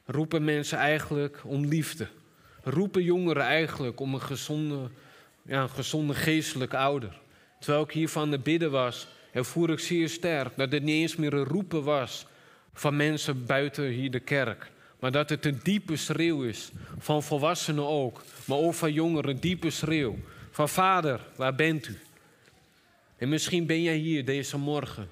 roepen 0.06 0.44
mensen 0.44 0.78
eigenlijk 0.78 1.42
om 1.44 1.66
liefde. 1.66 2.08
Roepen 2.64 3.04
jongeren 3.04 3.44
eigenlijk 3.44 4.00
om 4.00 4.14
een 4.14 4.22
gezonde, 4.22 4.90
ja, 5.42 5.62
een 5.62 5.70
gezonde 5.70 6.14
geestelijke 6.14 6.78
ouder. 6.78 7.20
Terwijl 7.60 7.84
ik 7.84 7.92
hier 7.92 8.10
van 8.10 8.32
de 8.32 8.40
bidden 8.40 8.72
was, 8.72 9.08
ervoer 9.32 9.70
ik 9.70 9.80
zeer 9.80 10.10
sterk 10.10 10.54
dat 10.56 10.72
het 10.72 10.84
niet 10.84 11.02
eens 11.02 11.16
meer 11.16 11.34
een 11.34 11.44
roepen 11.44 11.84
was 11.84 12.26
van 12.74 12.96
mensen 12.96 13.46
buiten 13.46 13.86
hier 13.86 14.12
de 14.12 14.20
kerk. 14.20 14.72
Maar 15.00 15.12
dat 15.12 15.30
het 15.30 15.46
een 15.46 15.60
diepe 15.64 15.96
schreeuw 15.96 16.44
is, 16.44 16.72
van 16.98 17.24
volwassenen 17.24 17.88
ook, 17.88 18.24
maar 18.46 18.58
ook 18.58 18.74
van 18.74 18.94
jongeren, 18.94 19.30
een 19.30 19.40
diepe 19.40 19.70
schreeuw. 19.70 20.16
Van 20.52 20.70
vader, 20.70 21.20
waar 21.36 21.56
bent 21.56 21.88
u? 21.88 22.00
En 23.18 23.30
misschien 23.30 23.66
ben 23.66 23.82
jij 23.82 23.96
hier 23.96 24.26
deze 24.26 24.58
morgen 24.58 25.10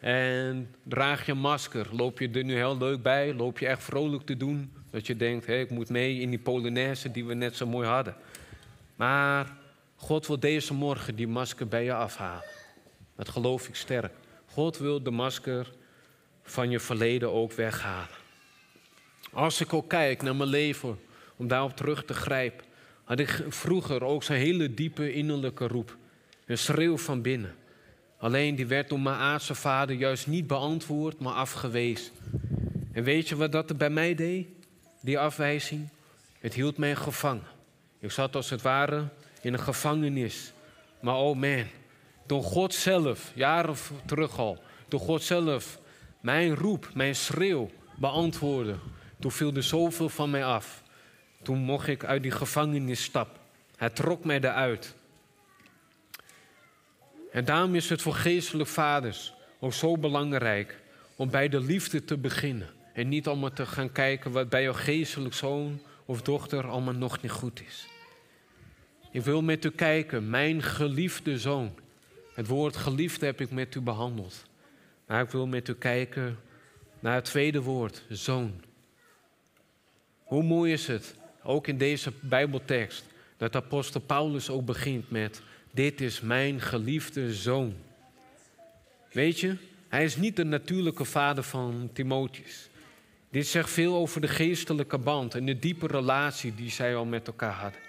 en 0.00 0.74
draag 0.82 1.26
je 1.26 1.34
masker. 1.34 1.86
Loop 1.90 2.18
je 2.18 2.30
er 2.30 2.44
nu 2.44 2.54
heel 2.54 2.78
leuk 2.78 3.02
bij? 3.02 3.34
Loop 3.34 3.58
je 3.58 3.66
echt 3.66 3.82
vrolijk 3.82 4.26
te 4.26 4.36
doen? 4.36 4.72
Dat 4.90 5.06
je 5.06 5.16
denkt, 5.16 5.46
hé, 5.46 5.60
ik 5.60 5.70
moet 5.70 5.88
mee 5.88 6.20
in 6.20 6.30
die 6.30 6.38
Polonaise 6.38 7.10
die 7.10 7.24
we 7.24 7.34
net 7.34 7.56
zo 7.56 7.66
mooi 7.66 7.88
hadden. 7.88 8.14
Maar 8.96 9.56
God 10.02 10.26
wil 10.26 10.40
deze 10.40 10.74
morgen 10.74 11.14
die 11.14 11.28
masker 11.28 11.68
bij 11.68 11.84
je 11.84 11.94
afhalen. 11.94 12.44
Dat 13.16 13.28
geloof 13.28 13.68
ik 13.68 13.74
sterk. 13.74 14.12
God 14.46 14.78
wil 14.78 15.02
de 15.02 15.10
masker 15.10 15.72
van 16.42 16.70
je 16.70 16.80
verleden 16.80 17.32
ook 17.32 17.52
weghalen. 17.52 18.16
Als 19.32 19.60
ik 19.60 19.72
ook 19.72 19.88
kijk 19.88 20.22
naar 20.22 20.36
mijn 20.36 20.48
leven, 20.48 20.98
om 21.36 21.48
daarop 21.48 21.76
terug 21.76 22.04
te 22.04 22.14
grijpen, 22.14 22.64
had 23.04 23.18
ik 23.18 23.44
vroeger 23.48 24.04
ook 24.04 24.22
zo'n 24.22 24.36
hele 24.36 24.74
diepe 24.74 25.12
innerlijke 25.12 25.66
roep. 25.66 25.96
Een 26.46 26.58
schreeuw 26.58 26.98
van 26.98 27.22
binnen. 27.22 27.54
Alleen 28.18 28.54
die 28.54 28.66
werd 28.66 28.88
door 28.88 29.00
mijn 29.00 29.16
aardse 29.16 29.54
vader 29.54 29.96
juist 29.96 30.26
niet 30.26 30.46
beantwoord, 30.46 31.18
maar 31.18 31.34
afgewezen. 31.34 32.12
En 32.92 33.02
weet 33.02 33.28
je 33.28 33.36
wat 33.36 33.52
dat 33.52 33.70
er 33.70 33.76
bij 33.76 33.90
mij 33.90 34.14
deed? 34.14 34.46
Die 35.00 35.18
afwijzing? 35.18 35.88
Het 36.38 36.54
hield 36.54 36.76
mij 36.76 36.94
gevangen. 36.96 37.46
Ik 37.98 38.10
zat 38.10 38.36
als 38.36 38.50
het 38.50 38.62
ware 38.62 39.08
in 39.42 39.52
een 39.52 39.60
gevangenis. 39.60 40.52
Maar 41.00 41.16
oh 41.16 41.36
man, 41.36 41.64
door 42.26 42.42
God 42.42 42.74
zelf, 42.74 43.32
jaren 43.34 43.76
terug 44.04 44.38
al, 44.38 44.62
door 44.88 45.00
God 45.00 45.22
zelf 45.22 45.80
mijn 46.20 46.54
roep, 46.54 46.90
mijn 46.94 47.14
schreeuw 47.14 47.70
beantwoorden. 47.96 48.80
Toen 49.20 49.32
viel 49.32 49.54
er 49.54 49.62
zoveel 49.62 50.08
van 50.08 50.30
mij 50.30 50.44
af. 50.44 50.82
Toen 51.42 51.58
mocht 51.58 51.88
ik 51.88 52.04
uit 52.04 52.22
die 52.22 52.30
gevangenis 52.30 53.02
stappen. 53.02 53.40
Hij 53.76 53.90
trok 53.90 54.24
mij 54.24 54.40
eruit. 54.40 54.94
En 57.32 57.44
daarom 57.44 57.74
is 57.74 57.88
het 57.88 58.02
voor 58.02 58.14
geestelijk 58.14 58.68
vaders 58.68 59.34
ook 59.60 59.72
zo 59.72 59.98
belangrijk 59.98 60.80
om 61.16 61.30
bij 61.30 61.48
de 61.48 61.60
liefde 61.60 62.04
te 62.04 62.18
beginnen. 62.18 62.68
En 62.92 63.08
niet 63.08 63.26
allemaal 63.26 63.52
te 63.52 63.66
gaan 63.66 63.92
kijken 63.92 64.30
wat 64.30 64.48
bij 64.48 64.62
jouw 64.62 64.72
geestelijk 64.72 65.34
zoon 65.34 65.80
of 66.04 66.22
dochter 66.22 66.68
allemaal 66.68 66.94
nog 66.94 67.22
niet 67.22 67.30
goed 67.30 67.62
is. 67.66 67.91
Ik 69.12 69.22
wil 69.22 69.42
met 69.42 69.64
u 69.64 69.70
kijken, 69.70 70.30
mijn 70.30 70.62
geliefde 70.62 71.38
zoon. 71.38 71.74
Het 72.34 72.46
woord 72.46 72.76
geliefde 72.76 73.26
heb 73.26 73.40
ik 73.40 73.50
met 73.50 73.74
u 73.74 73.80
behandeld. 73.80 74.44
Maar 75.06 75.22
ik 75.22 75.30
wil 75.30 75.46
met 75.46 75.68
u 75.68 75.74
kijken 75.74 76.38
naar 77.00 77.14
het 77.14 77.24
tweede 77.24 77.62
woord, 77.62 78.02
zoon. 78.08 78.60
Hoe 80.22 80.42
mooi 80.42 80.72
is 80.72 80.86
het, 80.86 81.14
ook 81.42 81.66
in 81.66 81.78
deze 81.78 82.12
Bijbeltekst, 82.20 83.04
dat 83.36 83.56
apostel 83.56 84.00
Paulus 84.00 84.50
ook 84.50 84.64
begint 84.64 85.10
met 85.10 85.42
dit 85.70 86.00
is 86.00 86.20
mijn 86.20 86.60
geliefde 86.60 87.34
zoon. 87.34 87.74
Weet 89.12 89.40
je, 89.40 89.56
hij 89.88 90.04
is 90.04 90.16
niet 90.16 90.36
de 90.36 90.44
natuurlijke 90.44 91.04
vader 91.04 91.44
van 91.44 91.90
Timotheus. 91.92 92.68
Dit 93.30 93.46
zegt 93.46 93.70
veel 93.70 93.94
over 93.94 94.20
de 94.20 94.28
geestelijke 94.28 94.98
band 94.98 95.34
en 95.34 95.46
de 95.46 95.58
diepe 95.58 95.86
relatie 95.86 96.54
die 96.54 96.70
zij 96.70 96.96
al 96.96 97.04
met 97.04 97.26
elkaar 97.26 97.52
hadden. 97.52 97.80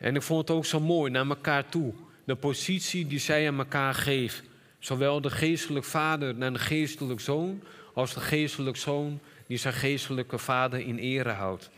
En 0.00 0.14
ik 0.14 0.22
vond 0.22 0.48
het 0.48 0.56
ook 0.56 0.64
zo 0.64 0.80
mooi 0.80 1.10
naar 1.10 1.28
elkaar 1.28 1.68
toe. 1.68 1.92
De 2.24 2.34
positie 2.34 3.06
die 3.06 3.18
zij 3.18 3.48
aan 3.48 3.58
elkaar 3.58 3.94
geven. 3.94 4.44
Zowel 4.78 5.20
de 5.20 5.30
geestelijke 5.30 5.88
vader 5.88 6.34
naar 6.34 6.52
de 6.52 6.58
geestelijke 6.58 7.22
zoon, 7.22 7.62
als 7.94 8.14
de 8.14 8.20
geestelijke 8.20 8.78
zoon 8.78 9.20
die 9.46 9.58
zijn 9.58 9.74
geestelijke 9.74 10.38
vader 10.38 10.80
in 10.80 10.98
ere 10.98 11.30
houdt. 11.30 11.70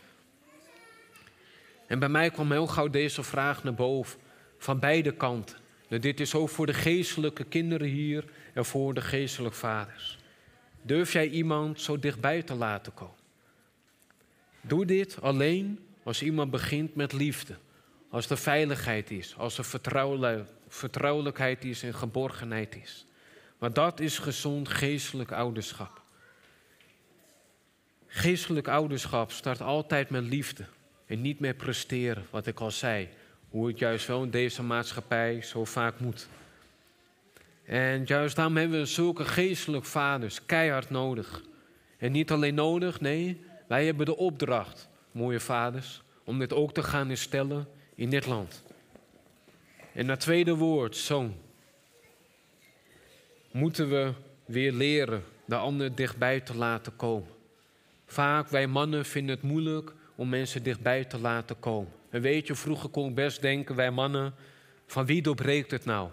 En 1.87 1.99
bij 1.99 2.09
mij 2.09 2.29
kwam 2.29 2.51
heel 2.51 2.67
gauw 2.67 2.89
deze 2.89 3.23
vraag 3.23 3.63
naar 3.63 3.73
boven 3.73 4.19
van 4.57 4.79
beide 4.79 5.11
kanten. 5.11 5.57
dit 5.87 6.19
is 6.19 6.35
ook 6.35 6.49
voor 6.49 6.65
de 6.65 6.73
geestelijke 6.73 7.43
kinderen 7.43 7.87
hier 7.87 8.23
en 8.53 8.65
voor 8.65 8.93
de 8.93 9.01
geestelijke 9.01 9.57
vaders. 9.57 10.17
Durf 10.81 11.13
jij 11.13 11.29
iemand 11.29 11.81
zo 11.81 11.99
dichtbij 11.99 12.43
te 12.43 12.55
laten 12.55 12.93
komen? 12.93 13.15
Doe 14.61 14.85
dit 14.85 15.21
alleen 15.21 15.79
als 16.03 16.21
iemand 16.23 16.51
begint 16.51 16.95
met 16.95 17.13
liefde. 17.13 17.55
Als 18.13 18.29
er 18.29 18.37
veiligheid 18.37 19.11
is, 19.11 19.37
als 19.37 19.57
er 19.57 19.65
vertrouwelijkheid 20.67 21.63
is 21.63 21.83
en 21.83 21.93
geborgenheid 21.93 22.75
is. 22.75 23.05
Maar 23.57 23.73
dat 23.73 23.99
is 23.99 24.17
gezond 24.17 24.69
geestelijk 24.69 25.31
ouderschap. 25.31 26.01
Geestelijk 28.07 28.67
ouderschap 28.67 29.31
start 29.31 29.61
altijd 29.61 30.09
met 30.09 30.23
liefde 30.23 30.65
en 31.05 31.21
niet 31.21 31.39
met 31.39 31.57
presteren, 31.57 32.25
wat 32.29 32.47
ik 32.47 32.59
al 32.59 32.71
zei. 32.71 33.09
Hoe 33.49 33.67
het 33.67 33.79
juist 33.79 34.07
wel 34.07 34.23
in 34.23 34.29
deze 34.29 34.63
maatschappij 34.63 35.41
zo 35.41 35.65
vaak 35.65 35.99
moet. 35.99 36.27
En 37.65 38.03
juist 38.05 38.35
daarom 38.35 38.57
hebben 38.57 38.79
we 38.79 38.85
zulke 38.85 39.25
geestelijke 39.25 39.87
vaders 39.87 40.45
keihard 40.45 40.89
nodig. 40.89 41.43
En 41.97 42.11
niet 42.11 42.31
alleen 42.31 42.55
nodig, 42.55 43.01
nee, 43.01 43.45
wij 43.67 43.85
hebben 43.85 44.05
de 44.05 44.17
opdracht, 44.17 44.89
mooie 45.11 45.39
vaders, 45.39 46.01
om 46.23 46.39
dit 46.39 46.53
ook 46.53 46.73
te 46.73 46.83
gaan 46.83 47.09
instellen 47.09 47.67
in 47.95 48.09
dit 48.09 48.25
land. 48.25 48.63
En 49.93 50.05
naar 50.05 50.17
tweede 50.17 50.55
woord, 50.55 50.95
zoon. 50.95 51.35
Moeten 53.51 53.89
we 53.89 54.13
weer 54.45 54.71
leren 54.71 55.23
de 55.45 55.55
ander 55.55 55.95
dichtbij 55.95 56.39
te 56.39 56.55
laten 56.55 56.95
komen. 56.95 57.29
Vaak, 58.05 58.47
wij 58.47 58.67
mannen 58.67 59.05
vinden 59.05 59.35
het 59.35 59.43
moeilijk 59.43 59.93
om 60.15 60.29
mensen 60.29 60.63
dichtbij 60.63 61.05
te 61.05 61.19
laten 61.19 61.59
komen. 61.59 61.91
En 62.09 62.21
weet 62.21 62.47
je, 62.47 62.55
vroeger 62.55 62.89
kon 62.89 63.09
ik 63.09 63.15
best 63.15 63.41
denken, 63.41 63.75
wij 63.75 63.91
mannen, 63.91 64.33
van 64.87 65.05
wie 65.05 65.21
doorbreekt 65.21 65.71
het 65.71 65.85
nou? 65.85 66.09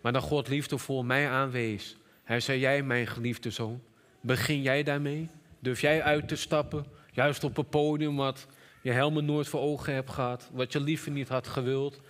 Maar 0.00 0.12
dan 0.12 0.22
God 0.22 0.48
liefde 0.48 0.78
voor 0.78 1.04
mij 1.04 1.28
aanwees. 1.28 1.96
Hij 2.24 2.40
zei, 2.40 2.58
jij 2.58 2.82
mijn 2.82 3.06
geliefde 3.06 3.50
zoon, 3.50 3.82
Begin 4.24 4.62
jij 4.62 4.82
daarmee? 4.82 5.28
Durf 5.58 5.80
jij 5.80 6.02
uit 6.02 6.28
te 6.28 6.36
stappen, 6.36 6.86
juist 7.12 7.44
op 7.44 7.58
een 7.58 7.68
podium 7.68 8.16
wat 8.16 8.46
je 8.82 8.92
helemaal 8.92 9.22
nooit 9.22 9.48
voor 9.48 9.60
ogen 9.60 9.94
hebt 9.94 10.10
gehad, 10.10 10.50
wat 10.52 10.72
je 10.72 10.80
liever 10.80 11.10
niet 11.10 11.28
had 11.28 11.46
gewild? 11.46 12.00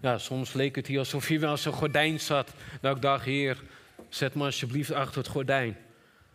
Ja, 0.00 0.18
soms 0.18 0.52
leek 0.52 0.76
het 0.76 0.86
hier 0.86 0.98
alsof 0.98 1.28
je 1.28 1.38
wel 1.38 1.52
een 1.52 1.72
gordijn 1.72 2.20
zat. 2.20 2.52
Dat 2.80 2.96
ik 2.96 3.02
dacht, 3.02 3.24
Heer, 3.24 3.62
zet 4.08 4.34
me 4.34 4.44
alsjeblieft 4.44 4.92
achter 4.92 5.18
het 5.18 5.28
gordijn. 5.28 5.76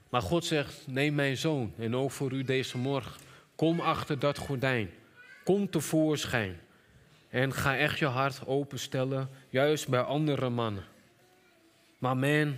Maar 0.09 0.21
God 0.21 0.45
zegt, 0.45 0.83
neem 0.87 1.15
mijn 1.15 1.37
zoon 1.37 1.73
en 1.77 1.95
ook 1.95 2.11
voor 2.11 2.31
u 2.31 2.43
deze 2.43 2.77
morgen. 2.77 3.21
Kom 3.55 3.79
achter 3.79 4.19
dat 4.19 4.37
gordijn. 4.37 4.89
Kom 5.43 5.69
tevoorschijn. 5.69 6.59
En 7.29 7.53
ga 7.53 7.77
echt 7.77 7.99
je 7.99 8.05
hart 8.05 8.47
openstellen, 8.47 9.29
juist 9.49 9.87
bij 9.87 10.01
andere 10.01 10.49
mannen. 10.49 10.83
Maar 11.97 12.17
man, 12.17 12.57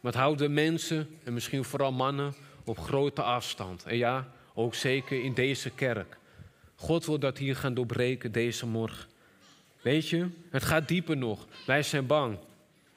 wat 0.00 0.14
houden 0.14 0.54
mensen, 0.54 1.18
en 1.24 1.32
misschien 1.32 1.64
vooral 1.64 1.92
mannen, 1.92 2.34
op 2.64 2.78
grote 2.78 3.22
afstand. 3.22 3.84
En 3.84 3.96
ja, 3.96 4.28
ook 4.54 4.74
zeker 4.74 5.22
in 5.22 5.34
deze 5.34 5.70
kerk. 5.70 6.18
God 6.74 7.06
wil 7.06 7.18
dat 7.18 7.38
hier 7.38 7.56
gaan 7.56 7.74
doorbreken 7.74 8.32
deze 8.32 8.66
morgen. 8.66 9.08
Weet 9.82 10.08
je, 10.08 10.28
het 10.50 10.64
gaat 10.64 10.88
dieper 10.88 11.16
nog. 11.16 11.46
Wij 11.66 11.82
zijn 11.82 12.06
bang 12.06 12.38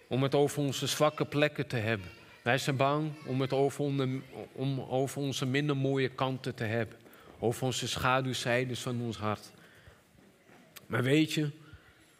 om 0.07 0.23
het 0.23 0.35
over 0.35 0.61
onze 0.61 0.87
zwakke 0.87 1.25
plekken 1.25 1.67
te 1.67 1.75
hebben. 1.75 2.07
Wij 2.41 2.57
zijn 2.57 2.75
bang 2.75 3.11
om 3.25 3.41
het 3.41 3.53
over, 3.53 3.83
om 4.51 4.81
over 4.81 5.21
onze 5.21 5.45
minder 5.45 5.77
mooie 5.77 6.09
kanten 6.09 6.55
te 6.55 6.63
hebben. 6.63 6.97
Over 7.39 7.65
onze 7.65 7.87
schaduwzijdes 7.87 8.79
van 8.79 9.01
ons 9.01 9.17
hart. 9.17 9.51
Maar 10.85 11.03
weet 11.03 11.33
je, 11.33 11.49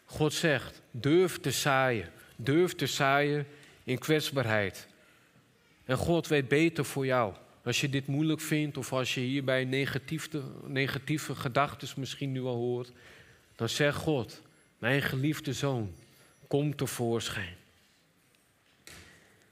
God 0.05 0.33
zegt, 0.33 0.81
durf 0.91 1.39
te 1.39 1.51
zaaien. 1.51 2.09
Durf 2.35 2.75
te 2.75 2.87
zaaien 2.87 3.47
in 3.83 3.97
kwetsbaarheid. 3.97 4.87
En 5.85 5.97
God 5.97 6.27
weet 6.27 6.47
beter 6.47 6.85
voor 6.85 7.05
jou. 7.05 7.33
Als 7.67 7.81
je 7.81 7.89
dit 7.89 8.07
moeilijk 8.07 8.41
vindt 8.41 8.77
of 8.77 8.93
als 8.93 9.13
je 9.13 9.21
hierbij 9.21 9.65
negatieve, 9.65 10.43
negatieve 10.65 11.35
gedachten 11.35 11.87
misschien 11.97 12.31
nu 12.31 12.41
al 12.41 12.55
hoort, 12.55 12.91
dan 13.55 13.69
zeg 13.69 13.95
God, 13.95 14.41
mijn 14.77 15.01
geliefde 15.01 15.53
zoon, 15.53 15.93
kom 16.47 16.75
tevoorschijn. 16.75 17.55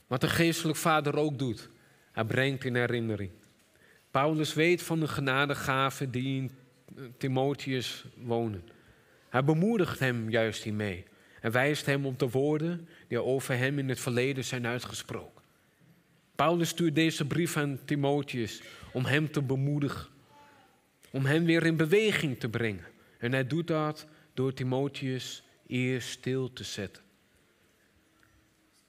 Wat 0.07 0.21
de 0.21 0.29
geestelijk 0.29 0.77
vader 0.77 1.17
ook 1.17 1.39
doet, 1.39 1.69
hij 2.11 2.23
brengt 2.23 2.63
in 2.63 2.75
herinnering. 2.75 3.31
Paulus 4.11 4.53
weet 4.53 4.81
van 4.83 4.99
de 4.99 5.07
genadegaven 5.07 6.11
die 6.11 6.37
in 6.37 6.51
Timotheus 7.17 8.05
wonen. 8.17 8.63
Hij 9.29 9.43
bemoedigt 9.43 9.99
hem 9.99 10.29
juist 10.29 10.63
hiermee 10.63 11.05
en 11.41 11.51
wijst 11.51 11.85
hem 11.85 12.05
op 12.05 12.19
de 12.19 12.29
woorden 12.29 12.87
die 13.07 13.23
over 13.23 13.57
hem 13.57 13.79
in 13.79 13.89
het 13.89 13.99
verleden 13.99 14.43
zijn 14.43 14.65
uitgesproken. 14.65 15.34
Paulus 16.35 16.69
stuurt 16.69 16.95
deze 16.95 17.25
brief 17.25 17.57
aan 17.57 17.79
Timotheus 17.85 18.61
om 18.93 19.05
hem 19.05 19.31
te 19.31 19.41
bemoedigen, 19.41 20.07
om 21.11 21.25
hem 21.25 21.45
weer 21.45 21.65
in 21.65 21.75
beweging 21.75 22.39
te 22.39 22.49
brengen. 22.49 22.85
En 23.17 23.31
hij 23.31 23.47
doet 23.47 23.67
dat 23.67 24.07
door 24.33 24.53
Timotheus 24.53 25.43
eerst 25.67 26.09
stil 26.09 26.53
te 26.53 26.63
zetten. 26.63 27.03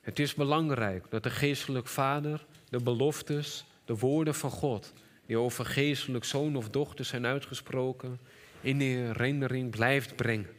Het 0.00 0.18
is 0.18 0.34
belangrijk 0.34 1.04
dat 1.10 1.22
de 1.22 1.30
geestelijk 1.30 1.86
vader 1.86 2.46
de 2.68 2.82
beloftes, 2.82 3.64
de 3.84 3.96
woorden 3.96 4.34
van 4.34 4.50
God, 4.50 4.92
die 5.26 5.38
over 5.38 5.64
geestelijk 5.64 6.24
zoon 6.24 6.56
of 6.56 6.70
dochter 6.70 7.04
zijn 7.04 7.26
uitgesproken, 7.26 8.20
in 8.60 8.80
herinnering 8.80 9.70
blijft 9.70 10.16
brengen. 10.16 10.50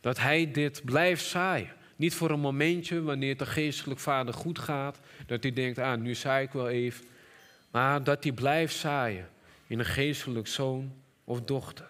Dat 0.00 0.18
hij 0.18 0.50
dit 0.52 0.84
blijft 0.84 1.24
zaaien. 1.24 1.74
Niet 1.96 2.14
voor 2.14 2.30
een 2.30 2.40
momentje 2.40 3.02
wanneer 3.02 3.28
het 3.28 3.38
de 3.38 3.46
geestelijk 3.46 4.00
vader 4.00 4.34
goed 4.34 4.58
gaat, 4.58 5.00
dat 5.26 5.42
hij 5.42 5.52
denkt, 5.52 5.78
ah, 5.78 5.98
nu 5.98 6.14
zaai 6.14 6.44
ik 6.44 6.52
wel 6.52 6.68
even. 6.68 7.04
Maar 7.70 8.04
dat 8.04 8.22
hij 8.22 8.32
blijft 8.32 8.76
zaaien 8.76 9.28
in 9.66 9.78
een 9.78 9.84
geestelijk 9.84 10.46
zoon 10.46 10.92
of 11.24 11.42
dochter. 11.42 11.88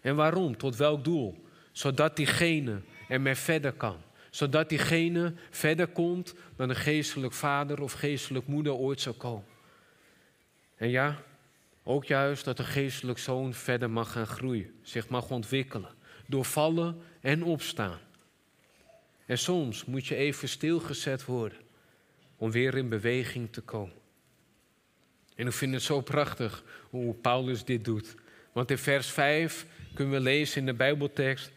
En 0.00 0.16
waarom? 0.16 0.56
Tot 0.56 0.76
welk 0.76 1.04
doel? 1.04 1.44
Zodat 1.72 2.16
diegene 2.16 2.80
ermee 3.08 3.34
verder 3.34 3.72
kan. 3.72 3.96
Zodat 4.30 4.68
diegene 4.68 5.34
verder 5.50 5.86
komt 5.86 6.34
dan 6.56 6.68
een 6.68 6.76
geestelijk 6.76 7.32
vader 7.32 7.80
of 7.82 7.92
geestelijk 7.92 8.46
moeder 8.46 8.72
ooit 8.72 9.00
zou 9.00 9.16
komen. 9.16 9.44
En 10.76 10.88
ja, 10.88 11.22
ook 11.82 12.04
juist 12.04 12.44
dat 12.44 12.56
de 12.56 12.64
geestelijk 12.64 13.18
zoon 13.18 13.54
verder 13.54 13.90
mag 13.90 14.12
gaan 14.12 14.26
groeien, 14.26 14.74
zich 14.82 15.08
mag 15.08 15.30
ontwikkelen, 15.30 15.90
doorvallen 16.26 17.02
en 17.20 17.42
opstaan. 17.42 17.98
En 19.30 19.38
soms 19.38 19.84
moet 19.84 20.06
je 20.06 20.14
even 20.14 20.48
stilgezet 20.48 21.24
worden 21.24 21.58
om 22.36 22.50
weer 22.50 22.76
in 22.76 22.88
beweging 22.88 23.52
te 23.52 23.60
komen. 23.60 23.96
En 25.34 25.46
ik 25.46 25.52
vind 25.52 25.72
het 25.72 25.82
zo 25.82 26.00
prachtig 26.00 26.64
hoe 26.88 27.14
Paulus 27.14 27.64
dit 27.64 27.84
doet. 27.84 28.14
Want 28.52 28.70
in 28.70 28.78
vers 28.78 29.10
5 29.10 29.66
kunnen 29.94 30.14
we 30.14 30.20
lezen 30.20 30.60
in 30.60 30.66
de 30.66 30.74
Bijbeltekst: 30.74 31.50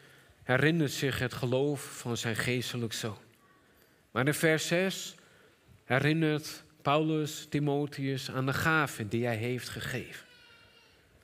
herinnert 0.43 0.91
zich 0.91 1.19
het 1.19 1.33
geloof 1.33 1.97
van 1.97 2.17
zijn 2.17 2.35
geestelijk 2.35 2.93
zoon. 2.93 3.17
Maar 4.11 4.27
in 4.27 4.33
vers 4.33 4.67
6 4.67 5.15
herinnert 5.83 6.63
Paulus 6.81 7.45
Timotheus 7.49 8.31
aan 8.31 8.45
de 8.45 8.53
gaven 8.53 9.09
die 9.09 9.25
hij 9.25 9.37
heeft 9.37 9.69
gegeven. 9.69 10.25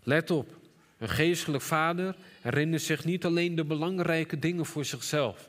Let 0.03 0.31
op, 0.31 0.59
een 0.97 1.09
geestelijk 1.09 1.63
vader 1.63 2.15
herinnert 2.41 2.81
zich 2.81 3.05
niet 3.05 3.25
alleen 3.25 3.55
de 3.55 3.65
belangrijke 3.65 4.39
dingen 4.39 4.65
voor 4.65 4.85
zichzelf. 4.85 5.48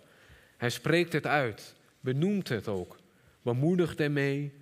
Hij 0.60 0.70
spreekt 0.70 1.12
het 1.12 1.26
uit, 1.26 1.74
benoemt 2.00 2.48
het 2.48 2.68
ook, 2.68 2.98
bemoedigt 3.42 4.00
ermee. 4.00 4.52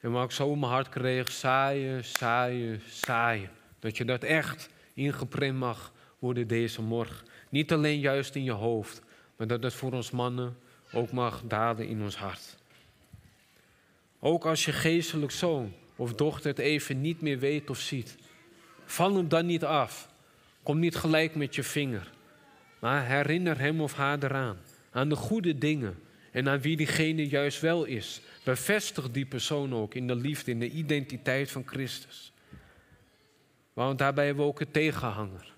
En 0.00 0.12
wat 0.12 0.24
ik 0.24 0.30
zo 0.30 0.56
mijn 0.56 0.72
hart 0.72 0.88
kreeg, 0.88 1.30
saaien, 1.30 2.04
saaien, 2.04 2.80
saaien. 2.88 3.50
Dat 3.78 3.96
je 3.96 4.04
dat 4.04 4.22
echt 4.22 4.68
ingeprint 4.94 5.58
mag 5.58 5.92
worden 6.18 6.46
deze 6.46 6.82
morgen. 6.82 7.26
Niet 7.48 7.72
alleen 7.72 7.98
juist 8.00 8.34
in 8.34 8.44
je 8.44 8.52
hoofd, 8.52 9.02
maar 9.36 9.46
dat 9.46 9.62
het 9.62 9.74
voor 9.74 9.92
ons 9.92 10.10
mannen 10.10 10.56
ook 10.92 11.12
mag 11.12 11.42
daden 11.44 11.86
in 11.86 12.02
ons 12.02 12.16
hart. 12.16 12.56
Ook 14.18 14.44
als 14.44 14.64
je 14.64 14.72
geestelijk 14.72 15.32
zoon 15.32 15.72
of 15.96 16.14
dochter 16.14 16.50
het 16.50 16.58
even 16.58 17.00
niet 17.00 17.20
meer 17.20 17.38
weet 17.38 17.70
of 17.70 17.78
ziet, 17.78 18.16
val 18.84 19.14
hem 19.16 19.28
dan 19.28 19.46
niet 19.46 19.64
af. 19.64 20.08
Kom 20.62 20.78
niet 20.78 20.96
gelijk 20.96 21.34
met 21.34 21.54
je 21.54 21.62
vinger, 21.62 22.10
maar 22.78 23.06
herinner 23.06 23.58
hem 23.58 23.80
of 23.80 23.94
haar 23.94 24.22
eraan, 24.22 24.58
aan 24.92 25.08
de 25.08 25.16
goede 25.16 25.58
dingen 25.58 25.98
en 26.30 26.48
aan 26.48 26.60
wie 26.60 26.76
diegene 26.76 27.28
juist 27.28 27.60
wel 27.60 27.84
is. 27.84 28.20
Bevestig 28.44 29.10
die 29.10 29.26
persoon 29.26 29.74
ook 29.74 29.94
in 29.94 30.06
de 30.06 30.14
liefde, 30.14 30.50
in 30.50 30.58
de 30.58 30.70
identiteit 30.70 31.50
van 31.50 31.66
Christus. 31.66 32.32
Want 33.72 33.98
daarbij 33.98 34.26
hebben 34.26 34.44
we 34.44 34.50
ook 34.50 34.60
een 34.60 34.70
tegenhanger. 34.70 35.52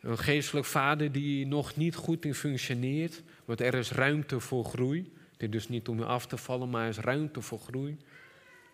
Een 0.00 0.18
geestelijk 0.18 0.66
vader 0.66 1.12
die 1.12 1.46
nog 1.46 1.76
niet 1.76 1.94
goed 1.94 2.24
in 2.24 2.34
functioneert, 2.34 3.22
want 3.44 3.60
er 3.60 3.74
is 3.74 3.90
ruimte 3.90 4.40
voor 4.40 4.64
groei. 4.64 5.12
Het 5.32 5.42
is 5.42 5.50
dus 5.50 5.68
niet 5.68 5.88
om 5.88 5.98
je 5.98 6.04
af 6.04 6.26
te 6.26 6.36
vallen, 6.36 6.70
maar 6.70 6.82
er 6.82 6.88
is 6.88 6.98
ruimte 6.98 7.40
voor 7.40 7.58
groei. 7.58 7.96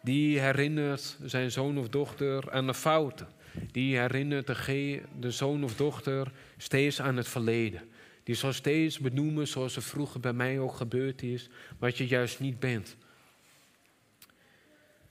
Die 0.03 0.41
herinnert 0.41 1.17
zijn 1.25 1.51
zoon 1.51 1.79
of 1.79 1.89
dochter 1.89 2.53
aan 2.53 2.67
de 2.67 2.75
fouten. 2.75 3.29
Die 3.71 3.99
herinnert 3.99 4.47
de, 4.47 5.01
de 5.21 5.31
zoon 5.31 5.65
of 5.65 5.77
dochter 5.77 6.33
steeds 6.57 7.01
aan 7.01 7.17
het 7.17 7.29
verleden. 7.29 7.83
Die 8.23 8.35
zal 8.35 8.53
steeds 8.53 8.99
benoemen, 8.99 9.49
zoals 9.49 9.77
er 9.77 9.83
vroeger 9.83 10.21
bij 10.21 10.33
mij 10.33 10.59
ook 10.59 10.75
gebeurd 10.75 11.23
is, 11.23 11.49
wat 11.79 11.99
je 11.99 12.07
juist 12.07 12.41
niet 12.41 12.61
bent. 12.61 12.97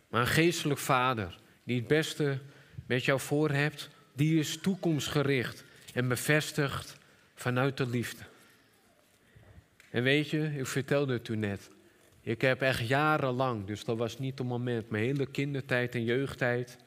Maar 0.07 0.21
een 0.21 0.27
geestelijk 0.27 0.79
vader 0.79 1.39
die 1.63 1.75
het 1.79 1.87
beste 1.87 2.39
met 2.85 3.05
jou 3.05 3.19
voor 3.19 3.49
hebt, 3.49 3.89
die 4.13 4.39
is 4.39 4.57
toekomstgericht 4.57 5.63
en 5.93 6.07
bevestigd 6.07 6.97
vanuit 7.35 7.77
de 7.77 7.87
liefde. 7.87 8.23
En 9.89 10.03
weet 10.03 10.29
je, 10.29 10.57
ik 10.57 10.67
vertelde 10.67 11.13
het 11.13 11.27
u 11.27 11.35
net. 11.35 11.69
Ik 12.21 12.41
heb 12.41 12.61
echt 12.61 12.87
jarenlang, 12.87 13.65
dus 13.65 13.83
dat 13.83 13.97
was 13.97 14.19
niet 14.19 14.39
een 14.39 14.45
moment, 14.45 14.89
mijn 14.89 15.03
hele 15.03 15.25
kindertijd 15.25 15.95
en 15.95 16.03
jeugdtijd, 16.03 16.77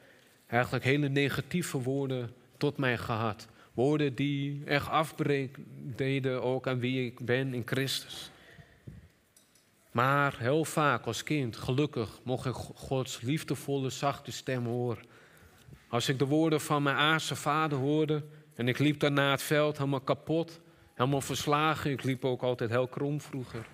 eigenlijk 0.47 0.85
hele 0.85 1.09
negatieve 1.09 1.79
woorden 1.79 2.35
tot 2.57 2.77
mij 2.77 2.99
gehad. 2.99 3.49
Woorden 3.75 4.15
die 4.15 4.63
echt 4.65 4.89
afbreek 4.89 5.57
deden 5.97 6.43
ook 6.43 6.67
aan 6.67 6.79
wie 6.79 7.07
ik 7.07 7.21
ben 7.21 7.55
in 7.55 7.63
Christus. 7.65 8.31
Maar 9.93 10.35
heel 10.39 10.65
vaak 10.65 11.07
als 11.07 11.23
kind, 11.23 11.57
gelukkig, 11.57 12.21
mocht 12.23 12.47
ik 12.47 12.55
Gods 12.75 13.21
liefdevolle, 13.21 13.91
zachte 13.91 14.33
stem 14.33 14.67
horen. 14.67 15.05
Als 15.89 16.09
ik 16.09 16.19
de 16.19 16.27
woorden 16.27 16.61
van 16.61 16.83
mijn 16.83 16.97
aardse 16.97 17.37
vader 17.37 17.79
hoorde 17.79 18.25
en 18.55 18.69
ik 18.69 18.79
liep 18.79 19.01
daarna 19.01 19.31
het 19.31 19.43
veld 19.43 19.79
helemaal 19.79 20.01
kapot, 20.01 20.61
helemaal 20.95 21.21
verslagen. 21.21 21.91
Ik 21.91 22.03
liep 22.03 22.25
ook 22.25 22.43
altijd 22.43 22.71
heel 22.71 22.87
krom 22.89 23.21
vroeger. 23.21 23.67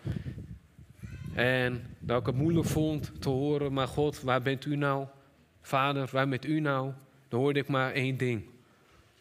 En 1.34 1.96
dat 1.98 2.20
ik 2.20 2.26
het 2.26 2.34
moeilijk 2.34 2.66
vond 2.66 3.22
te 3.22 3.28
horen, 3.28 3.72
maar 3.72 3.88
God, 3.88 4.20
waar 4.20 4.42
bent 4.42 4.64
u 4.64 4.76
nou? 4.76 5.06
Vader, 5.60 6.08
waar 6.12 6.28
bent 6.28 6.44
u 6.44 6.60
nou? 6.60 6.92
Dan 7.28 7.40
hoorde 7.40 7.60
ik 7.60 7.68
maar 7.68 7.92
één 7.92 8.16
ding. 8.16 8.49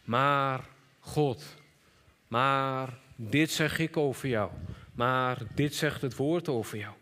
Maar 0.10 0.66
God, 1.00 1.44
maar 2.28 2.98
dit 3.16 3.52
zeg 3.52 3.80
ik 3.80 3.98
over 3.98 4.30
jou. 4.30 4.52
Maar 4.94 5.38
dit 5.56 5.76
zegt 5.76 6.02
het 6.02 6.16
woord 6.16 6.48
over 6.48 6.78
jou. 6.78 6.94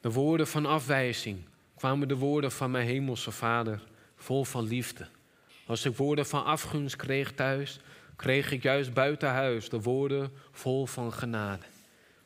De 0.00 0.10
woorden 0.10 0.46
van 0.46 0.66
afwijzing 0.66 1.44
kwamen 1.76 2.08
de 2.08 2.16
woorden 2.16 2.52
van 2.52 2.70
mijn 2.70 2.86
hemelse 2.86 3.30
vader 3.30 3.82
vol 4.16 4.44
van 4.44 4.64
liefde. 4.64 5.06
Als 5.66 5.84
ik 5.84 5.96
woorden 5.96 6.26
van 6.26 6.44
afgunst 6.44 6.96
kreeg 6.96 7.32
thuis, 7.32 7.80
kreeg 8.16 8.50
ik 8.50 8.62
juist 8.62 8.92
buiten 8.92 9.28
huis 9.28 9.68
de 9.68 9.80
woorden 9.80 10.32
vol 10.50 10.86
van 10.86 11.12
genade. 11.12 11.64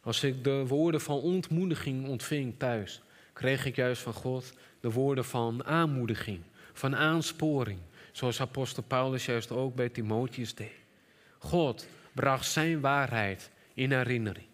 Als 0.02 0.24
ik 0.24 0.44
de 0.44 0.66
woorden 0.66 1.00
van 1.00 1.20
ontmoediging 1.20 2.06
ontving 2.06 2.54
thuis, 2.58 3.00
kreeg 3.32 3.64
ik 3.64 3.76
juist 3.76 4.02
van 4.02 4.14
God 4.14 4.52
de 4.80 4.90
woorden 4.90 5.24
van 5.24 5.64
aanmoediging, 5.64 6.40
van 6.72 6.96
aansporing, 6.96 7.78
zoals 8.18 8.40
apostel 8.40 8.82
Paulus 8.82 9.26
juist 9.26 9.50
ook 9.50 9.74
bij 9.74 9.88
Timotheus 9.88 10.54
deed. 10.54 10.72
God 11.38 11.86
bracht 12.12 12.46
zijn 12.46 12.80
waarheid 12.80 13.50
in 13.74 13.92
herinnering. 13.92 14.46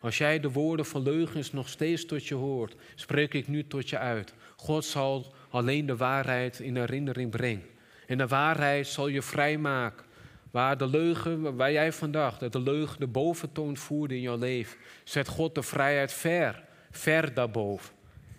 Als 0.00 0.18
jij 0.18 0.40
de 0.40 0.50
woorden 0.50 0.86
van 0.86 1.02
leugens 1.02 1.52
nog 1.52 1.68
steeds 1.68 2.06
tot 2.06 2.26
je 2.26 2.34
hoort, 2.34 2.76
spreek 2.94 3.34
ik 3.34 3.48
nu 3.48 3.66
tot 3.66 3.88
je 3.88 3.98
uit. 3.98 4.34
God 4.56 4.84
zal 4.84 5.34
alleen 5.50 5.86
de 5.86 5.96
waarheid 5.96 6.60
in 6.60 6.76
herinnering 6.76 7.30
brengen. 7.30 7.66
En 8.06 8.18
de 8.18 8.26
waarheid 8.26 8.86
zal 8.86 9.08
je 9.08 9.22
vrijmaken. 9.22 10.06
Waar 10.50 10.78
de 10.78 10.86
leugen, 10.86 11.56
waar 11.56 11.72
jij 11.72 11.92
vandaag, 11.92 12.38
dat 12.38 12.52
de 12.52 12.60
leugen 12.60 13.00
de 13.00 13.06
boventoon 13.06 13.76
voerde 13.76 14.14
in 14.14 14.20
jouw 14.20 14.38
leven, 14.38 14.78
zet 15.04 15.28
God 15.28 15.54
de 15.54 15.62
vrijheid 15.62 16.12
ver, 16.12 16.62
ver 16.90 17.34
daarboven. 17.34 17.94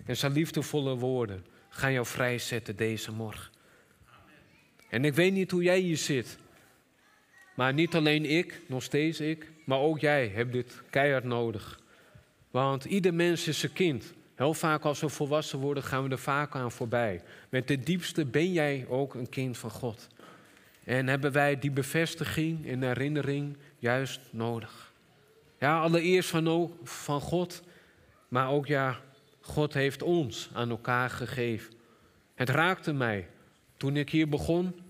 En 0.06 0.18
zijn 0.18 0.32
liefdevolle 0.32 0.96
woorden 0.96 1.46
gaan 1.70 1.92
jou 1.92 2.06
vrijzetten 2.06 2.76
deze 2.76 3.12
morgen. 3.12 3.60
En 4.92 5.06
ik 5.06 5.14
weet 5.14 5.34
niet 5.34 5.52
hoe 5.52 5.64
jij 5.64 5.80
hier 5.80 5.98
zit. 5.98 6.38
Maar 7.56 7.74
niet 7.74 7.96
alleen 7.96 8.26
ik, 8.26 8.62
nog 8.68 8.84
steeds 8.84 9.20
ik, 9.20 9.52
maar 9.66 9.80
ook 9.80 10.00
jij 10.00 10.28
hebt 10.28 10.52
dit 10.52 10.82
keihard 10.90 11.24
nodig. 11.24 11.80
Want 12.52 12.86
ieder 12.86 13.14
mens 13.14 13.48
is 13.48 13.64
een 13.64 13.74
kind. 13.74 14.14
Heel 14.36 14.54
vaak 14.54 14.84
als 14.84 15.00
we 15.00 15.10
volwassen 15.10 15.60
worden, 15.60 15.84
gaan 15.84 16.04
we 16.04 16.10
er 16.10 16.18
vaak 16.18 16.56
aan 16.56 16.72
voorbij. 16.72 17.22
Met 17.50 17.68
de 17.68 17.80
diepste 17.80 18.26
ben 18.26 18.52
jij 18.52 18.86
ook 18.90 19.14
een 19.14 19.30
kind 19.30 19.58
van 19.58 19.70
God. 19.70 20.08
En 20.84 21.08
hebben 21.08 21.32
wij 21.32 21.60
die 21.60 21.72
bevestiging 21.72 22.68
en 22.68 22.84
herinnering 22.84 23.58
juist 23.80 24.20
nodig. 24.30 24.94
Ja, 25.60 25.82
allereerst 25.82 26.30
van, 26.30 26.74
van 26.84 27.22
God, 27.22 27.64
maar 28.28 28.50
ook 28.50 28.68
ja, 28.68 29.00
God 29.42 29.74
heeft 29.74 30.04
ons 30.04 30.50
aan 30.54 30.70
elkaar 30.70 31.10
gegeven. 31.10 31.74
Het 32.36 32.50
raakte 32.50 32.94
mij 32.94 33.28
toen 33.78 33.98
ik 33.98 34.10
hier 34.10 34.30
begon. 34.30 34.81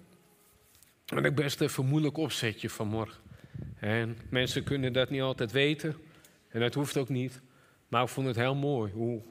En 1.12 1.26
ik 1.26 1.36
best 1.36 1.62
even 1.62 1.86
moeilijk 1.86 2.18
opzetje 2.18 2.70
vanmorgen. 2.70 3.22
En 3.80 4.18
mensen 4.30 4.64
kunnen 4.64 4.94
dat 4.94 5.10
niet 5.10 5.22
altijd 5.22 5.52
weten. 5.52 5.96
En 6.48 6.60
dat 6.60 6.74
hoeft 6.74 6.98
ook 6.98 7.10
niet. 7.10 7.42
Maar 7.88 8.04
ik 8.04 8.10
vond 8.10 8.28
het 8.28 8.36
heel 8.36 8.56
mooi 8.56 8.92
hoe 8.92 9.22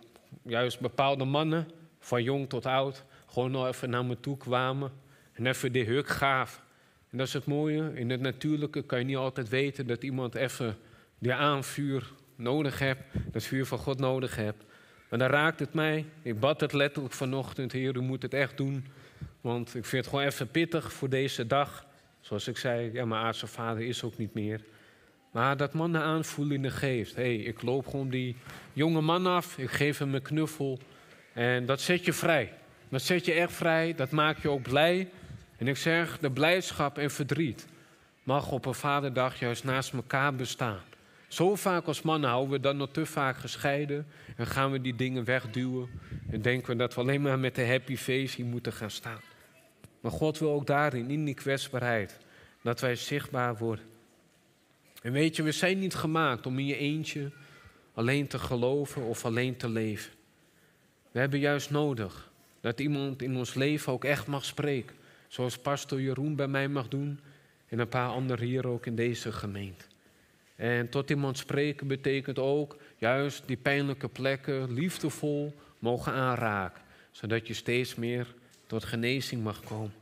juist 0.43 0.81
bepaalde 0.81 1.25
mannen, 1.25 1.69
van 1.99 2.23
jong 2.23 2.49
tot 2.49 2.67
oud, 2.67 3.05
gewoon 3.27 3.51
nog 3.51 3.67
even 3.67 3.91
naar 3.91 4.05
me 4.05 4.21
toe 4.21 4.37
kwamen. 4.37 4.93
En 5.33 5.47
even 5.47 5.73
de 5.73 5.85
huk 5.85 6.09
gaven. 6.09 6.63
En 7.11 7.19
dat 7.19 7.27
is 7.27 7.33
het 7.33 7.47
mooie. 7.47 7.93
In 7.95 8.11
het 8.11 8.21
natuurlijke 8.21 8.83
kan 8.83 8.99
je 8.99 9.05
niet 9.05 9.17
altijd 9.17 9.49
weten 9.49 9.87
dat 9.87 10.03
iemand 10.03 10.35
even 10.35 10.77
die 11.19 11.35
aanvuur 11.35 12.13
nodig 12.37 12.79
hebt. 12.79 13.03
Dat 13.33 13.43
vuur 13.43 13.67
van 13.67 13.79
God 13.79 13.99
nodig 13.99 14.37
hebt. 14.37 14.65
Maar 15.09 15.19
dan 15.19 15.29
raakt 15.29 15.61
het 15.61 15.75
mij. 15.75 16.05
Ik 16.23 16.41
bad 16.41 16.61
het 16.61 16.73
letterlijk 16.73 17.15
vanochtend, 17.15 17.73
Heer, 17.73 17.97
u 17.97 18.01
moet 18.01 18.23
het 18.23 18.35
echt 18.35 18.57
doen. 18.57 18.85
Want 19.41 19.75
ik 19.75 19.85
vind 19.85 20.05
het 20.05 20.15
gewoon 20.15 20.29
even 20.29 20.51
pittig 20.51 20.93
voor 20.93 21.09
deze 21.09 21.47
dag. 21.47 21.87
Zoals 22.21 22.49
ik 22.49 22.57
zei, 22.57 22.93
ja, 22.93 23.05
mijn 23.05 23.23
aardse 23.23 23.47
vader 23.47 23.83
is 23.83 24.03
ook 24.03 24.19
niet 24.19 24.35
meer. 24.35 24.61
Maar 25.31 25.57
dat 25.57 25.75
man 25.75 25.93
de 25.93 25.99
aanvoeling 25.99 26.75
geeft. 26.79 27.15
Hey, 27.15 27.37
ik 27.37 27.63
loop 27.63 27.87
gewoon 27.87 28.09
die 28.09 28.37
jonge 28.73 29.01
man 29.01 29.27
af, 29.27 29.59
ik 29.59 29.71
geef 29.71 29.99
hem 29.99 30.15
een 30.15 30.23
knuffel. 30.23 30.79
En 31.33 31.67
dat 31.67 31.81
zet 31.81 32.05
je 32.05 32.13
vrij. 32.13 32.53
Dat 32.89 33.03
zet 33.03 33.25
je 33.25 33.33
echt 33.33 33.53
vrij, 33.53 33.95
dat 33.95 34.11
maakt 34.11 34.43
je 34.43 34.49
ook 34.49 34.63
blij. 34.63 35.09
En 35.57 35.69
ik 35.69 35.77
zeg, 35.77 36.19
de 36.19 36.31
blijdschap 36.31 36.99
en 36.99 37.11
verdriet 37.11 37.67
mag 38.23 38.51
op 38.51 38.67
een 38.67 38.75
vaderdag 38.75 39.39
juist 39.39 39.65
naast 39.65 39.93
elkaar 39.93 40.35
bestaan. 40.35 40.81
Zo 41.29 41.55
vaak 41.57 41.87
als 41.87 42.03
mannen 42.03 42.31
houden 42.31 42.51
we 42.51 42.61
dan 42.61 42.77
nog 42.77 42.89
te 42.91 43.07
vaak 43.07 43.37
gescheiden 43.37 44.07
en 44.37 44.47
gaan 44.47 44.71
we 44.71 44.81
die 44.81 44.97
dingen 44.97 45.25
wegduwen 45.25 45.89
en 46.31 46.43
denken 46.43 46.71
we 46.71 46.77
dat 46.77 46.95
we 46.95 47.01
alleen 47.01 47.23
maar 47.23 47.39
met 47.39 47.55
de 47.55 47.67
happy 47.67 47.97
face 47.97 48.37
hier 48.37 48.47
moeten 48.47 48.73
gaan 48.73 48.91
staan. 48.91 49.21
Maar 50.01 50.13
God 50.13 50.39
wil 50.39 50.53
ook 50.53 50.67
daarin, 50.67 51.11
in 51.11 51.25
die 51.25 51.35
kwetsbaarheid, 51.35 52.19
dat 52.63 52.81
wij 52.81 52.97
zichtbaar 52.97 53.57
worden. 53.57 53.85
En 55.03 55.13
weet 55.13 55.37
je, 55.37 55.43
we 55.43 55.53
zijn 55.53 55.79
niet 55.79 55.95
gemaakt 55.95 56.47
om 56.47 56.59
in 56.59 56.67
je 56.67 56.77
eentje 56.77 57.31
alleen 57.95 58.27
te 58.27 58.39
geloven 58.39 59.03
of 59.03 59.25
alleen 59.25 59.57
te 59.57 59.69
leven. 59.69 60.13
We 61.11 61.19
hebben 61.19 61.39
juist 61.39 61.71
nodig 61.71 62.31
dat 62.61 62.81
iemand 62.81 63.23
in 63.23 63.37
ons 63.37 63.55
leven 63.55 63.93
ook 63.93 64.05
echt 64.05 64.27
mag 64.27 64.45
spreken. 64.45 64.97
Zoals 65.29 65.59
pastor 65.59 66.01
Jeroen 66.01 66.37
bij 66.37 66.49
mij 66.49 66.69
mag 66.69 66.89
doen 66.89 67.21
en 67.69 67.79
een 67.79 67.89
paar 67.89 68.09
anderen 68.09 68.47
hier 68.47 68.67
ook 68.67 68.87
in 68.87 68.95
deze 68.95 69.33
gemeente. 69.33 69.85
En 70.57 70.89
tot 70.89 71.11
iemand 71.11 71.39
spreken 71.39 71.87
betekent 71.87 72.39
ook 72.39 72.77
juist 72.97 73.43
die 73.47 73.57
pijnlijke 73.57 74.09
plekken 74.09 74.73
liefdevol 74.73 75.55
mogen 75.79 76.13
aanraken, 76.13 76.83
zodat 77.11 77.47
je 77.47 77.55
steeds 77.55 77.95
meer 77.95 78.35
tot 78.71 78.85
genezing 78.85 79.43
mag 79.43 79.61
komen. 79.61 79.93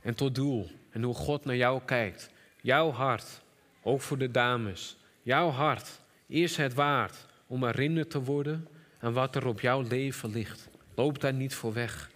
En 0.00 0.14
tot 0.14 0.34
doel 0.34 0.70
en 0.90 1.02
hoe 1.02 1.14
God 1.14 1.44
naar 1.44 1.56
jou 1.56 1.80
kijkt. 1.84 2.30
Jouw 2.60 2.90
hart, 2.90 3.42
ook 3.82 4.00
voor 4.00 4.18
de 4.18 4.30
dames, 4.30 4.96
jouw 5.22 5.50
hart 5.50 6.00
is 6.26 6.56
het 6.56 6.74
waard 6.74 7.26
om 7.46 7.64
herinnerd 7.64 8.10
te 8.10 8.22
worden 8.22 8.68
aan 9.00 9.12
wat 9.12 9.36
er 9.36 9.46
op 9.46 9.60
jouw 9.60 9.82
leven 9.82 10.30
ligt. 10.30 10.68
Loop 10.94 11.20
daar 11.20 11.32
niet 11.32 11.54
voor 11.54 11.72
weg. 11.72 12.10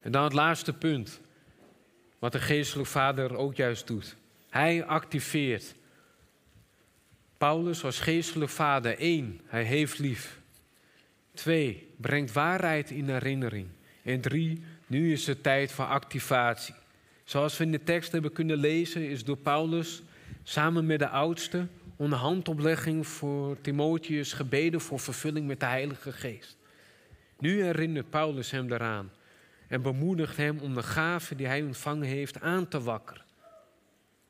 En 0.00 0.12
dan 0.12 0.24
het 0.24 0.32
laatste 0.32 0.72
punt, 0.72 1.20
wat 2.18 2.32
de 2.32 2.40
geestelijk 2.40 2.88
vader 2.88 3.36
ook 3.36 3.54
juist 3.54 3.86
doet. 3.86 4.16
Hij 4.48 4.84
activeert. 4.84 5.74
Paulus 7.38 7.84
als 7.84 8.00
geestelijk 8.00 8.50
vader, 8.50 8.98
één, 8.98 9.40
hij 9.46 9.64
heeft 9.64 9.98
lief. 9.98 10.41
Twee, 11.34 11.94
brengt 11.96 12.32
waarheid 12.32 12.90
in 12.90 13.08
herinnering. 13.08 13.68
En 14.02 14.20
drie, 14.20 14.62
nu 14.86 15.12
is 15.12 15.26
het 15.26 15.42
tijd 15.42 15.72
voor 15.72 15.84
activatie. 15.84 16.74
Zoals 17.24 17.58
we 17.58 17.64
in 17.64 17.72
de 17.72 17.82
tekst 17.82 18.12
hebben 18.12 18.32
kunnen 18.32 18.56
lezen, 18.56 19.08
is 19.08 19.24
door 19.24 19.36
Paulus 19.36 20.02
samen 20.42 20.86
met 20.86 20.98
de 20.98 21.08
oudste 21.08 21.66
onder 21.96 22.18
handoplegging 22.18 23.06
voor 23.06 23.60
Timotheus 23.60 24.32
gebeden 24.32 24.80
voor 24.80 25.00
vervulling 25.00 25.46
met 25.46 25.60
de 25.60 25.66
Heilige 25.66 26.12
Geest. 26.12 26.56
Nu 27.38 27.62
herinnert 27.62 28.10
Paulus 28.10 28.50
hem 28.50 28.68
daaraan 28.68 29.10
en 29.68 29.82
bemoedigt 29.82 30.36
hem 30.36 30.58
om 30.58 30.74
de 30.74 30.82
gave 30.82 31.34
die 31.34 31.46
hij 31.46 31.62
ontvangen 31.62 32.06
heeft 32.06 32.40
aan 32.40 32.68
te 32.68 32.82
wakkeren. 32.82 33.24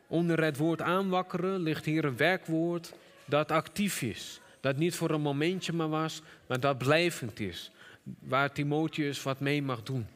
Onder 0.07 0.43
het 0.45 0.57
woord 0.57 0.83
aanwakkeren 0.83 1.61
ligt 1.61 1.85
hier 1.85 2.05
een 2.05 2.17
werkwoord 2.17 2.95
dat 3.25 3.51
actief 3.51 4.03
is. 4.03 4.42
Dat 4.63 4.77
niet 4.77 4.95
voor 4.95 5.11
een 5.11 5.21
momentje 5.21 5.73
maar 5.73 5.89
was, 5.89 6.23
maar 6.47 6.61
dat 6.61 6.79
blijvend 6.79 7.41
is. 7.41 7.71
Waar 8.19 8.53
Timotheus 8.53 9.23
wat 9.23 9.41
mee 9.41 9.63
mag 9.63 9.83
doen. 9.83 10.07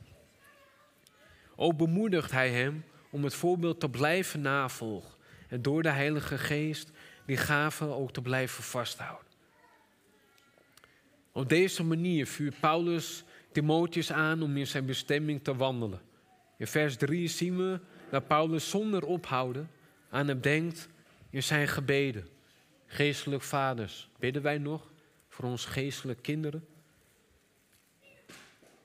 Ook 1.57 1.77
bemoedigt 1.77 2.31
hij 2.31 2.51
hem 2.51 2.85
om 3.11 3.25
het 3.25 3.35
voorbeeld 3.35 3.81
te 3.81 3.91
blijven 3.91 4.41
navolgen. 4.41 5.15
En 5.49 5.63
door 5.63 5.83
de 5.83 5.91
Heilige 5.91 6.39
Geest 6.39 6.91
die 7.27 7.37
gaven 7.37 7.95
ook 7.95 8.13
te 8.13 8.23
blijven 8.23 8.65
vasthouden. 8.65 9.27
Op 11.33 11.49
deze 11.49 11.85
manier 11.85 12.27
vuurt 12.27 12.61
Paulus 12.61 13.25
Timotheus 13.53 14.13
aan 14.13 14.43
om 14.43 14.57
in 14.57 14.67
zijn 14.67 14.87
bestemming 14.87 15.45
te 15.45 15.57
wandelen. 15.57 16.01
In 16.59 16.67
vers 16.67 16.97
3 16.97 17.29
zien 17.29 17.57
we 17.57 17.81
dat 18.11 18.27
Paulus 18.27 18.71
zonder 18.71 19.05
ophouden 19.07 19.71
aan 20.11 20.29
hem 20.29 20.41
denkt 20.41 20.89
in 21.31 21.43
zijn 21.43 21.69
gebeden. 21.69 22.36
Geestelijk 22.87 23.43
vaders, 23.43 24.09
bidden 24.19 24.43
wij 24.43 24.59
nog 24.59 24.93
voor 25.29 25.45
ons 25.45 25.65
geestelijke 25.65 26.23
kinderen? 26.23 26.67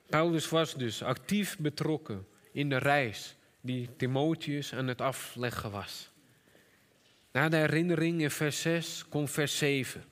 Paulus 0.10 0.50
was 0.50 0.76
dus 0.76 1.04
actief 1.04 1.58
betrokken 1.58 2.28
in 2.52 2.70
de 2.70 2.78
reis 2.78 3.36
die 3.62 3.90
Timotheus 3.98 4.74
aan 4.74 4.88
het 4.88 5.02
afleggen 5.02 5.72
was. 5.72 6.12
Na 7.32 7.50
de 7.50 7.56
herinnering 7.56 8.22
in 8.22 8.32
vers 8.32 8.62
6 8.62 9.06
komt 9.10 9.32
vers 9.32 9.58
7. 9.58 10.04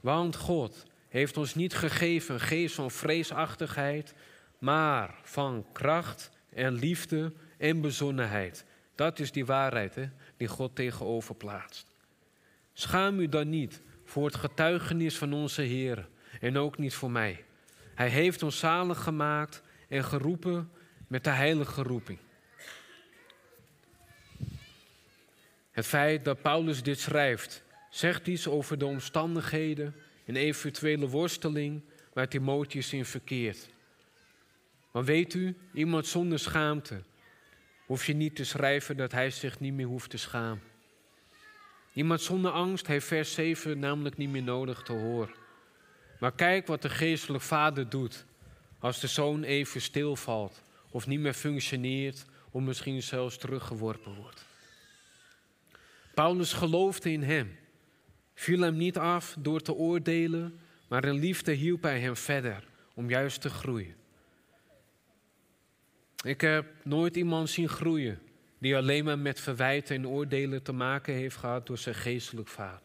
Want 0.00 0.36
God 0.36 0.86
heeft 1.08 1.36
ons 1.36 1.54
niet 1.54 1.74
gegeven 1.74 2.34
een 2.34 2.40
geest 2.40 2.74
van 2.74 2.90
vreesachtigheid, 2.90 4.14
maar 4.58 5.14
van 5.22 5.66
kracht 5.72 6.30
en 6.50 6.72
liefde 6.72 7.32
en 7.58 7.80
bezonnenheid. 7.80 8.64
Dat 8.94 9.18
is 9.18 9.32
die 9.32 9.46
waarheid 9.46 9.94
hè, 9.94 10.08
die 10.36 10.48
God 10.48 10.76
tegenover 10.76 11.34
plaatst. 11.34 11.92
Schaam 12.74 13.20
u 13.20 13.28
dan 13.28 13.48
niet 13.48 13.82
voor 14.04 14.26
het 14.26 14.34
getuigenis 14.34 15.18
van 15.18 15.32
onze 15.32 15.62
Heer 15.62 16.08
en 16.40 16.56
ook 16.56 16.78
niet 16.78 16.94
voor 16.94 17.10
mij. 17.10 17.44
Hij 17.94 18.08
heeft 18.08 18.42
ons 18.42 18.58
zalig 18.58 19.02
gemaakt 19.02 19.62
en 19.88 20.04
geroepen 20.04 20.70
met 21.06 21.24
de 21.24 21.30
heilige 21.30 21.82
roeping. 21.82 22.18
Het 25.70 25.86
feit 25.86 26.24
dat 26.24 26.42
Paulus 26.42 26.82
dit 26.82 27.00
schrijft, 27.00 27.64
zegt 27.90 28.26
iets 28.26 28.48
over 28.48 28.78
de 28.78 28.86
omstandigheden 28.86 29.94
en 30.24 30.36
eventuele 30.36 31.08
worsteling 31.08 31.82
waar 32.12 32.28
Timotheus 32.28 32.92
in 32.92 33.04
verkeert. 33.04 33.68
Maar 34.92 35.04
weet 35.04 35.34
u, 35.34 35.56
iemand 35.72 36.06
zonder 36.06 36.38
schaamte 36.38 37.02
hoef 37.86 38.06
je 38.06 38.14
niet 38.14 38.36
te 38.36 38.44
schrijven 38.44 38.96
dat 38.96 39.12
hij 39.12 39.30
zich 39.30 39.60
niet 39.60 39.74
meer 39.74 39.86
hoeft 39.86 40.10
te 40.10 40.16
schamen. 40.16 40.73
Iemand 41.94 42.20
zonder 42.20 42.50
angst 42.50 42.86
heeft 42.86 43.06
vers 43.06 43.32
7 43.34 43.78
namelijk 43.78 44.16
niet 44.16 44.30
meer 44.30 44.42
nodig 44.42 44.82
te 44.82 44.92
horen. 44.92 45.34
Maar 46.18 46.32
kijk 46.32 46.66
wat 46.66 46.82
de 46.82 46.88
geestelijk 46.88 47.44
vader 47.44 47.88
doet 47.88 48.24
als 48.78 49.00
de 49.00 49.06
zoon 49.06 49.42
even 49.42 49.80
stilvalt 49.80 50.62
of 50.90 51.06
niet 51.06 51.20
meer 51.20 51.34
functioneert 51.34 52.24
of 52.50 52.62
misschien 52.62 53.02
zelfs 53.02 53.36
teruggeworpen 53.36 54.14
wordt. 54.14 54.44
Paulus 56.14 56.52
geloofde 56.52 57.12
in 57.12 57.22
hem, 57.22 57.56
viel 58.34 58.60
hem 58.60 58.76
niet 58.76 58.98
af 58.98 59.36
door 59.38 59.60
te 59.60 59.74
oordelen, 59.74 60.60
maar 60.88 61.04
in 61.04 61.18
liefde 61.18 61.52
hielp 61.52 61.82
hij 61.82 62.00
hem 62.00 62.16
verder 62.16 62.64
om 62.94 63.08
juist 63.08 63.40
te 63.40 63.50
groeien. 63.50 63.94
Ik 66.24 66.40
heb 66.40 66.66
nooit 66.82 67.16
iemand 67.16 67.50
zien 67.50 67.68
groeien 67.68 68.18
die 68.64 68.76
alleen 68.76 69.04
maar 69.04 69.18
met 69.18 69.40
verwijten 69.40 69.96
en 69.96 70.08
oordelen 70.08 70.62
te 70.62 70.72
maken 70.72 71.14
heeft 71.14 71.36
gehad 71.36 71.66
door 71.66 71.78
zijn 71.78 71.94
geestelijk 71.94 72.48
vader. 72.48 72.80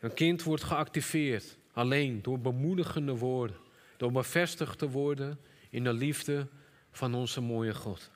Een 0.00 0.14
kind 0.14 0.42
wordt 0.42 0.62
geactiveerd 0.62 1.56
alleen 1.72 2.22
door 2.22 2.40
bemoedigende 2.40 3.16
woorden, 3.16 3.56
door 3.96 4.12
bevestigd 4.12 4.78
te 4.78 4.88
worden 4.88 5.38
in 5.70 5.84
de 5.84 5.92
liefde 5.92 6.46
van 6.90 7.14
onze 7.14 7.40
mooie 7.40 7.74
God. 7.74 8.10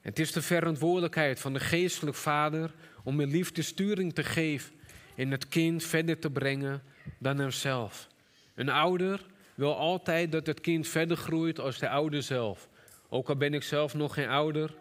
Het 0.00 0.18
is 0.18 0.32
de 0.32 0.42
verantwoordelijkheid 0.42 1.40
van 1.40 1.52
de 1.52 1.60
geestelijk 1.60 2.16
vader 2.16 2.74
om 3.04 3.20
in 3.20 3.30
liefde 3.30 3.62
sturing 3.62 4.14
te 4.14 4.24
geven 4.24 4.72
en 5.16 5.30
het 5.30 5.48
kind 5.48 5.84
verder 5.84 6.18
te 6.18 6.30
brengen 6.30 6.82
dan 7.18 7.38
hemzelf. 7.38 8.08
Een 8.54 8.68
ouder 8.68 9.26
wil 9.54 9.76
altijd 9.76 10.32
dat 10.32 10.46
het 10.46 10.60
kind 10.60 10.88
verder 10.88 11.16
groeit 11.16 11.58
als 11.58 11.78
de 11.78 11.88
ouder 11.88 12.22
zelf. 12.22 12.68
Ook 13.12 13.28
al 13.28 13.36
ben 13.36 13.54
ik 13.54 13.62
zelf 13.62 13.94
nog 13.94 14.14
geen 14.14 14.28
ouder. 14.28 14.74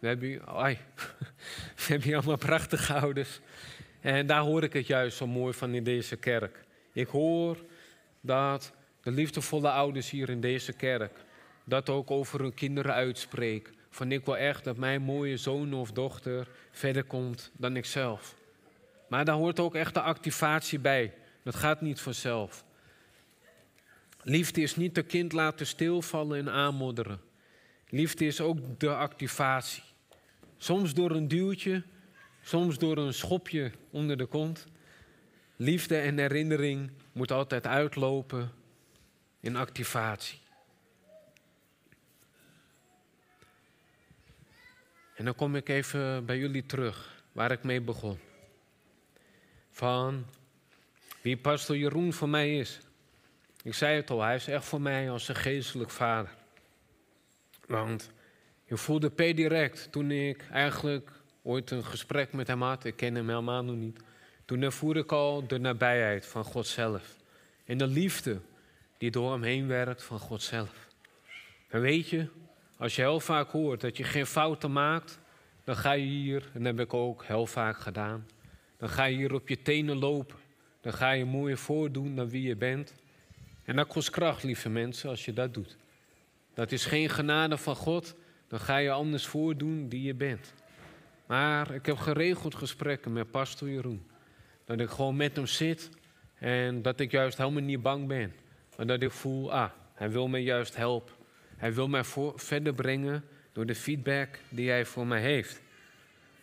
We 0.00 0.06
hebben, 0.06 0.46
ai, 0.46 0.78
we 1.76 1.84
hebben 1.86 2.08
hier 2.08 2.16
allemaal 2.16 2.36
prachtige 2.36 2.94
ouders. 2.94 3.40
En 4.00 4.26
daar 4.26 4.40
hoor 4.40 4.62
ik 4.62 4.72
het 4.72 4.86
juist 4.86 5.16
zo 5.16 5.26
mooi 5.26 5.52
van 5.54 5.74
in 5.74 5.84
deze 5.84 6.16
kerk. 6.16 6.64
Ik 6.92 7.08
hoor 7.08 7.56
dat 8.20 8.72
de 9.02 9.10
liefdevolle 9.10 9.70
ouders 9.70 10.10
hier 10.10 10.28
in 10.28 10.40
deze 10.40 10.72
kerk 10.72 11.12
dat 11.64 11.88
ook 11.88 12.10
over 12.10 12.40
hun 12.40 12.54
kinderen 12.54 12.92
uitspreken. 12.92 13.74
Van 13.90 14.12
ik 14.12 14.24
wil 14.24 14.36
echt 14.36 14.64
dat 14.64 14.76
mijn 14.76 15.02
mooie 15.02 15.36
zoon 15.36 15.74
of 15.74 15.92
dochter 15.92 16.48
verder 16.70 17.04
komt 17.04 17.50
dan 17.56 17.76
ikzelf. 17.76 18.34
Maar 19.08 19.24
daar 19.24 19.34
hoort 19.34 19.60
ook 19.60 19.74
echt 19.74 19.94
de 19.94 20.00
activatie 20.00 20.78
bij. 20.78 21.14
Dat 21.42 21.54
gaat 21.54 21.80
niet 21.80 22.00
vanzelf. 22.00 22.64
Liefde 24.22 24.60
is 24.60 24.76
niet 24.76 24.94
de 24.94 25.02
kind 25.02 25.32
laten 25.32 25.66
stilvallen 25.66 26.38
en 26.38 26.50
aanmodderen. 26.50 27.20
Liefde 27.90 28.26
is 28.26 28.40
ook 28.40 28.80
de 28.80 28.94
activatie. 28.94 29.82
Soms 30.56 30.94
door 30.94 31.10
een 31.10 31.28
duwtje, 31.28 31.82
soms 32.42 32.78
door 32.78 32.96
een 32.96 33.14
schopje 33.14 33.72
onder 33.90 34.16
de 34.16 34.26
kont. 34.26 34.66
Liefde 35.56 35.96
en 35.98 36.18
herinnering 36.18 36.90
moet 37.12 37.32
altijd 37.32 37.66
uitlopen 37.66 38.52
in 39.40 39.56
activatie. 39.56 40.38
En 45.14 45.24
dan 45.24 45.34
kom 45.34 45.56
ik 45.56 45.68
even 45.68 46.24
bij 46.24 46.38
jullie 46.38 46.66
terug, 46.66 47.24
waar 47.32 47.50
ik 47.50 47.62
mee 47.62 47.80
begon. 47.80 48.18
Van 49.70 50.26
wie 51.20 51.36
pastor 51.36 51.76
Jeroen 51.76 52.12
voor 52.12 52.28
mij 52.28 52.58
is. 52.58 52.80
Ik 53.62 53.74
zei 53.74 53.96
het 53.96 54.10
al, 54.10 54.22
hij 54.22 54.34
is 54.34 54.46
echt 54.46 54.64
voor 54.64 54.80
mij 54.80 55.10
als 55.10 55.28
een 55.28 55.34
geestelijk 55.34 55.90
vader. 55.90 56.38
Want 57.70 58.10
je 58.64 58.76
voelde 58.76 59.10
per 59.10 59.34
direct 59.34 59.92
toen 59.92 60.10
ik 60.10 60.44
eigenlijk 60.52 61.10
ooit 61.42 61.70
een 61.70 61.84
gesprek 61.84 62.32
met 62.32 62.46
hem 62.46 62.62
had. 62.62 62.84
Ik 62.84 62.96
ken 62.96 63.14
hem 63.14 63.28
helemaal 63.28 63.64
nog 63.64 63.76
niet. 63.76 64.00
Toen 64.44 64.62
ervoer 64.62 64.96
ik 64.96 65.12
al 65.12 65.46
de 65.46 65.58
nabijheid 65.58 66.26
van 66.26 66.44
God 66.44 66.66
zelf. 66.66 67.16
En 67.64 67.78
de 67.78 67.86
liefde 67.86 68.40
die 68.98 69.10
door 69.10 69.32
hem 69.32 69.42
heen 69.42 69.66
werkt 69.66 70.02
van 70.02 70.18
God 70.18 70.42
zelf. 70.42 70.88
En 71.68 71.80
weet 71.80 72.08
je, 72.08 72.26
als 72.76 72.96
je 72.96 73.02
heel 73.02 73.20
vaak 73.20 73.50
hoort 73.50 73.80
dat 73.80 73.96
je 73.96 74.04
geen 74.04 74.26
fouten 74.26 74.72
maakt, 74.72 75.18
dan 75.64 75.76
ga 75.76 75.92
je 75.92 76.06
hier, 76.06 76.50
en 76.54 76.62
dat 76.62 76.76
heb 76.76 76.86
ik 76.86 76.94
ook 76.94 77.24
heel 77.24 77.46
vaak 77.46 77.78
gedaan, 77.78 78.26
dan 78.76 78.88
ga 78.88 79.04
je 79.04 79.16
hier 79.16 79.34
op 79.34 79.48
je 79.48 79.62
tenen 79.62 79.96
lopen. 79.96 80.36
Dan 80.80 80.92
ga 80.92 81.10
je 81.10 81.24
mooier 81.24 81.58
voordoen 81.58 82.16
dan 82.16 82.28
wie 82.28 82.42
je 82.42 82.56
bent. 82.56 82.94
En 83.64 83.76
dat 83.76 83.86
kost 83.86 84.10
kracht, 84.10 84.42
lieve 84.42 84.68
mensen, 84.68 85.10
als 85.10 85.24
je 85.24 85.32
dat 85.32 85.54
doet. 85.54 85.78
Dat 86.54 86.72
is 86.72 86.84
geen 86.84 87.08
genade 87.08 87.58
van 87.58 87.76
God, 87.76 88.14
dan 88.48 88.60
ga 88.60 88.76
je 88.76 88.90
anders 88.90 89.26
voordoen 89.26 89.88
die 89.88 90.02
je 90.02 90.14
bent. 90.14 90.54
Maar 91.26 91.74
ik 91.74 91.86
heb 91.86 91.96
geregeld 91.96 92.54
gesprekken 92.54 93.12
met 93.12 93.30
pastor 93.30 93.68
Jeroen. 93.68 94.06
Dat 94.64 94.80
ik 94.80 94.88
gewoon 94.88 95.16
met 95.16 95.36
hem 95.36 95.46
zit 95.46 95.90
en 96.34 96.82
dat 96.82 97.00
ik 97.00 97.10
juist 97.10 97.38
helemaal 97.38 97.62
niet 97.62 97.82
bang 97.82 98.06
ben. 98.06 98.32
Maar 98.76 98.86
dat 98.86 99.02
ik 99.02 99.10
voel, 99.10 99.52
ah, 99.52 99.70
hij 99.94 100.10
wil 100.10 100.28
mij 100.28 100.42
juist 100.42 100.76
helpen. 100.76 101.14
Hij 101.56 101.74
wil 101.74 101.88
mij 101.88 102.04
verder 102.34 102.74
brengen 102.74 103.24
door 103.52 103.66
de 103.66 103.74
feedback 103.74 104.38
die 104.48 104.70
hij 104.70 104.84
voor 104.84 105.06
mij 105.06 105.20
heeft. 105.20 105.60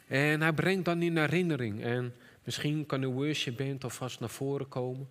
En 0.08 0.41
hij 0.41 0.54
brengt 0.54 0.86
dan 0.86 1.02
in 1.02 1.17
herinnering. 1.17 1.84
En 1.84 2.15
misschien 2.43 2.86
kan 2.86 3.02
de 3.02 3.08
worship 3.08 3.58
band 3.58 3.84
alvast 3.84 4.20
naar 4.20 4.30
voren 4.30 4.67
komen. 4.67 5.10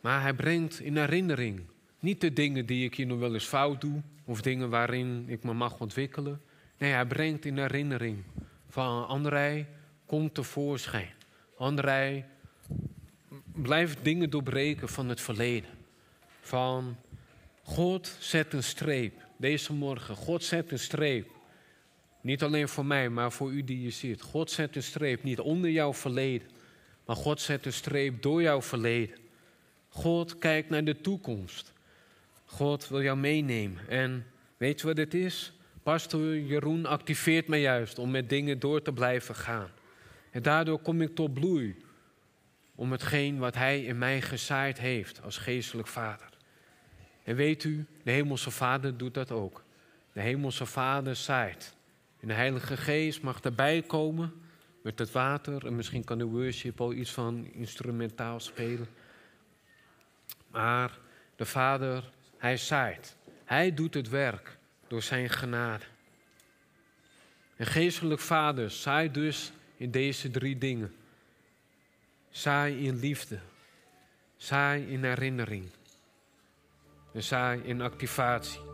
Maar 0.00 0.22
hij 0.22 0.34
brengt 0.34 0.80
in 0.80 0.96
herinnering 0.96 1.62
niet 2.04 2.20
de 2.20 2.32
dingen 2.32 2.66
die 2.66 2.84
ik 2.84 2.94
hier 2.94 3.06
nog 3.06 3.18
wel 3.18 3.34
eens 3.34 3.44
fout 3.44 3.80
doe, 3.80 4.02
of 4.24 4.40
dingen 4.40 4.70
waarin 4.70 5.24
ik 5.26 5.42
me 5.42 5.52
mag 5.52 5.80
ontwikkelen. 5.80 6.40
Nee, 6.78 6.92
hij 6.92 7.06
brengt 7.06 7.44
in 7.44 7.58
herinnering 7.58 8.22
van 8.68 9.06
André, 9.06 9.66
komt 10.06 10.34
tevoorschijn. 10.34 11.12
André, 11.56 12.24
blijft 13.52 14.04
dingen 14.04 14.30
doorbreken 14.30 14.88
van 14.88 15.08
het 15.08 15.20
verleden. 15.20 15.70
Van 16.40 16.96
God 17.62 18.16
zet 18.18 18.52
een 18.52 18.62
streep 18.62 19.26
deze 19.36 19.72
morgen. 19.72 20.16
God 20.16 20.44
zet 20.44 20.72
een 20.72 20.78
streep. 20.78 21.30
Niet 22.20 22.42
alleen 22.42 22.68
voor 22.68 22.86
mij, 22.86 23.08
maar 23.08 23.32
voor 23.32 23.52
u 23.52 23.64
die 23.64 23.82
je 23.82 23.90
ziet. 23.90 24.22
God 24.22 24.50
zet 24.50 24.76
een 24.76 24.82
streep 24.82 25.22
niet 25.22 25.40
onder 25.40 25.70
jouw 25.70 25.94
verleden, 25.94 26.48
maar 27.06 27.16
God 27.16 27.40
zet 27.40 27.66
een 27.66 27.72
streep 27.72 28.22
door 28.22 28.42
jouw 28.42 28.62
verleden. 28.62 29.16
God 29.88 30.38
kijkt 30.38 30.70
naar 30.70 30.84
de 30.84 31.00
toekomst. 31.00 31.73
God 32.54 32.88
wil 32.88 33.02
jou 33.02 33.16
meenemen. 33.16 33.88
En 33.88 34.26
weet 34.56 34.80
je 34.80 34.86
wat 34.86 34.96
het 34.96 35.14
is? 35.14 35.52
Pastor 35.82 36.38
Jeroen 36.38 36.86
activeert 36.86 37.48
mij 37.48 37.60
juist 37.60 37.98
om 37.98 38.10
met 38.10 38.28
dingen 38.28 38.58
door 38.58 38.82
te 38.82 38.92
blijven 38.92 39.34
gaan. 39.34 39.68
En 40.30 40.42
daardoor 40.42 40.78
kom 40.78 41.00
ik 41.00 41.14
tot 41.14 41.34
bloei. 41.34 41.84
Om 42.74 42.92
hetgeen 42.92 43.38
wat 43.38 43.54
Hij 43.54 43.84
in 43.84 43.98
mij 43.98 44.20
gezaaid 44.20 44.78
heeft 44.78 45.22
als 45.22 45.36
geestelijk 45.36 45.88
vader. 45.88 46.28
En 47.24 47.36
weet 47.36 47.64
u, 47.64 47.86
de 48.02 48.10
Hemelse 48.10 48.50
Vader 48.50 48.96
doet 48.96 49.14
dat 49.14 49.30
ook. 49.30 49.64
De 50.12 50.20
Hemelse 50.20 50.66
Vader 50.66 51.16
zaait. 51.16 51.74
En 52.20 52.28
de 52.28 52.34
Heilige 52.34 52.76
Geest 52.76 53.22
mag 53.22 53.40
erbij 53.40 53.82
komen 53.82 54.32
met 54.82 54.98
het 54.98 55.12
water. 55.12 55.66
En 55.66 55.76
misschien 55.76 56.04
kan 56.04 56.18
de 56.18 56.24
worship 56.24 56.80
al 56.80 56.92
iets 56.92 57.10
van 57.10 57.46
instrumentaal 57.52 58.40
spelen. 58.40 58.88
Maar 60.50 60.98
de 61.36 61.44
Vader, 61.44 62.12
Hij 62.44 62.56
zaait. 62.56 63.16
Hij 63.44 63.74
doet 63.74 63.94
het 63.94 64.08
werk 64.08 64.58
door 64.86 65.02
Zijn 65.02 65.30
genade. 65.30 65.84
En 67.56 67.66
geestelijk 67.66 68.20
Vader 68.20 68.70
zaait 68.70 69.14
dus 69.14 69.52
in 69.76 69.90
deze 69.90 70.30
drie 70.30 70.58
dingen. 70.58 70.94
Saai 72.30 72.86
in 72.86 72.96
liefde. 72.96 73.38
Saai 74.36 74.86
in 74.86 75.04
herinnering 75.04 75.70
en 77.12 77.22
saai 77.22 77.60
in 77.62 77.80
activatie. 77.80 78.73